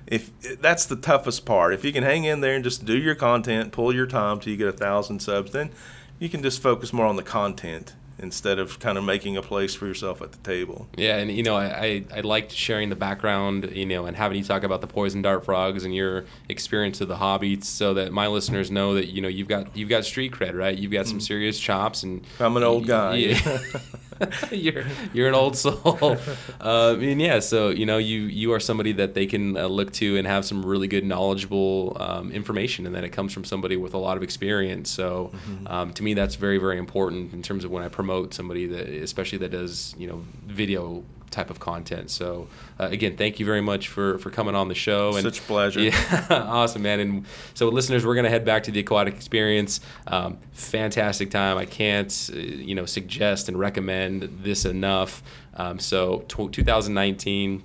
[0.07, 3.15] If that's the toughest part, if you can hang in there and just do your
[3.15, 5.71] content, pull your time till you get a thousand subs, then
[6.19, 9.75] you can just focus more on the content instead of kind of making a place
[9.75, 10.87] for yourself at the table.
[10.97, 14.39] Yeah, and you know, I, I, I liked sharing the background, you know, and having
[14.39, 18.13] you talk about the poison dart frogs and your experience of the hobby, so that
[18.13, 20.77] my listeners know that you know you've got you've got street cred, right?
[20.77, 21.25] You've got some mm-hmm.
[21.25, 23.17] serious chops, and I'm an old guy.
[23.17, 23.59] Yeah.
[24.51, 26.17] you're you're an old soul.
[26.61, 27.41] Uh, I mean, yeah.
[27.41, 30.45] So you know, you you are somebody that they can uh, look to and have
[30.45, 34.17] some really good, knowledgeable um, information, and then it comes from somebody with a lot
[34.17, 34.91] of experience.
[34.91, 35.33] So
[35.67, 38.89] um, to me, that's very very important in terms of when I promote somebody that,
[38.89, 41.05] especially that does you know video
[41.35, 42.11] type of content.
[42.11, 42.49] So
[42.81, 45.15] uh, again, thank you very much for for coming on the show.
[45.17, 45.81] And Such pleasure.
[45.91, 47.01] Yeah, awesome, man.
[47.01, 49.81] And so, listeners, we're gonna head back to the aquatic experience.
[50.07, 51.59] Um, fantastic time.
[51.59, 55.23] I can't, uh, you know, suggest and recommend this enough.
[55.57, 57.63] Um, so, t- 2019.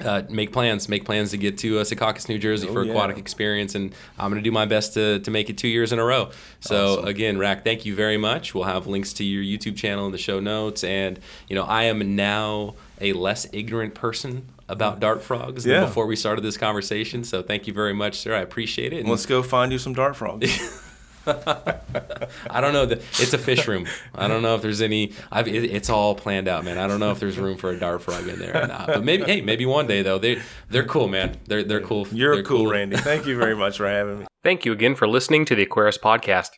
[0.00, 0.88] Uh, make plans.
[0.88, 2.90] Make plans to get to uh, Secaucus, New Jersey for Oh, yeah.
[2.90, 5.92] aquatic experience, and I'm going to do my best to, to make it two years
[5.92, 6.30] in a row.
[6.58, 7.04] So Awesome.
[7.06, 8.54] again, Rack, thank you very much.
[8.56, 11.84] We'll have links to your YouTube channel in the show notes, and you know I
[11.84, 17.24] am now a less ignorant person about dart frogs than before we started this conversation.
[17.24, 18.34] So thank you very much, sir.
[18.34, 19.00] I appreciate it.
[19.00, 20.80] And Let's go find you some dart frogs.
[21.26, 22.86] I don't know.
[22.86, 23.86] The, it's a fish room.
[24.14, 25.12] I don't know if there's any.
[25.32, 26.78] I've, it, it's all planned out, man.
[26.78, 28.86] I don't know if there's room for a dart frog in there or not.
[28.88, 30.18] But maybe, hey, maybe one day though.
[30.18, 31.36] They they're cool, man.
[31.46, 32.06] They're they're cool.
[32.12, 32.96] You're They're cool, Randy.
[32.96, 34.26] Thank you very much for having me.
[34.42, 36.50] Thank you again for listening to the Aquarist Podcast.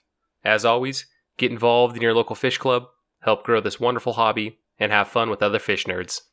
[0.45, 1.07] As always,
[1.39, 2.87] get involved in your local fish club,
[3.23, 6.21] help grow this wonderful hobby, and have fun with other fish nerds.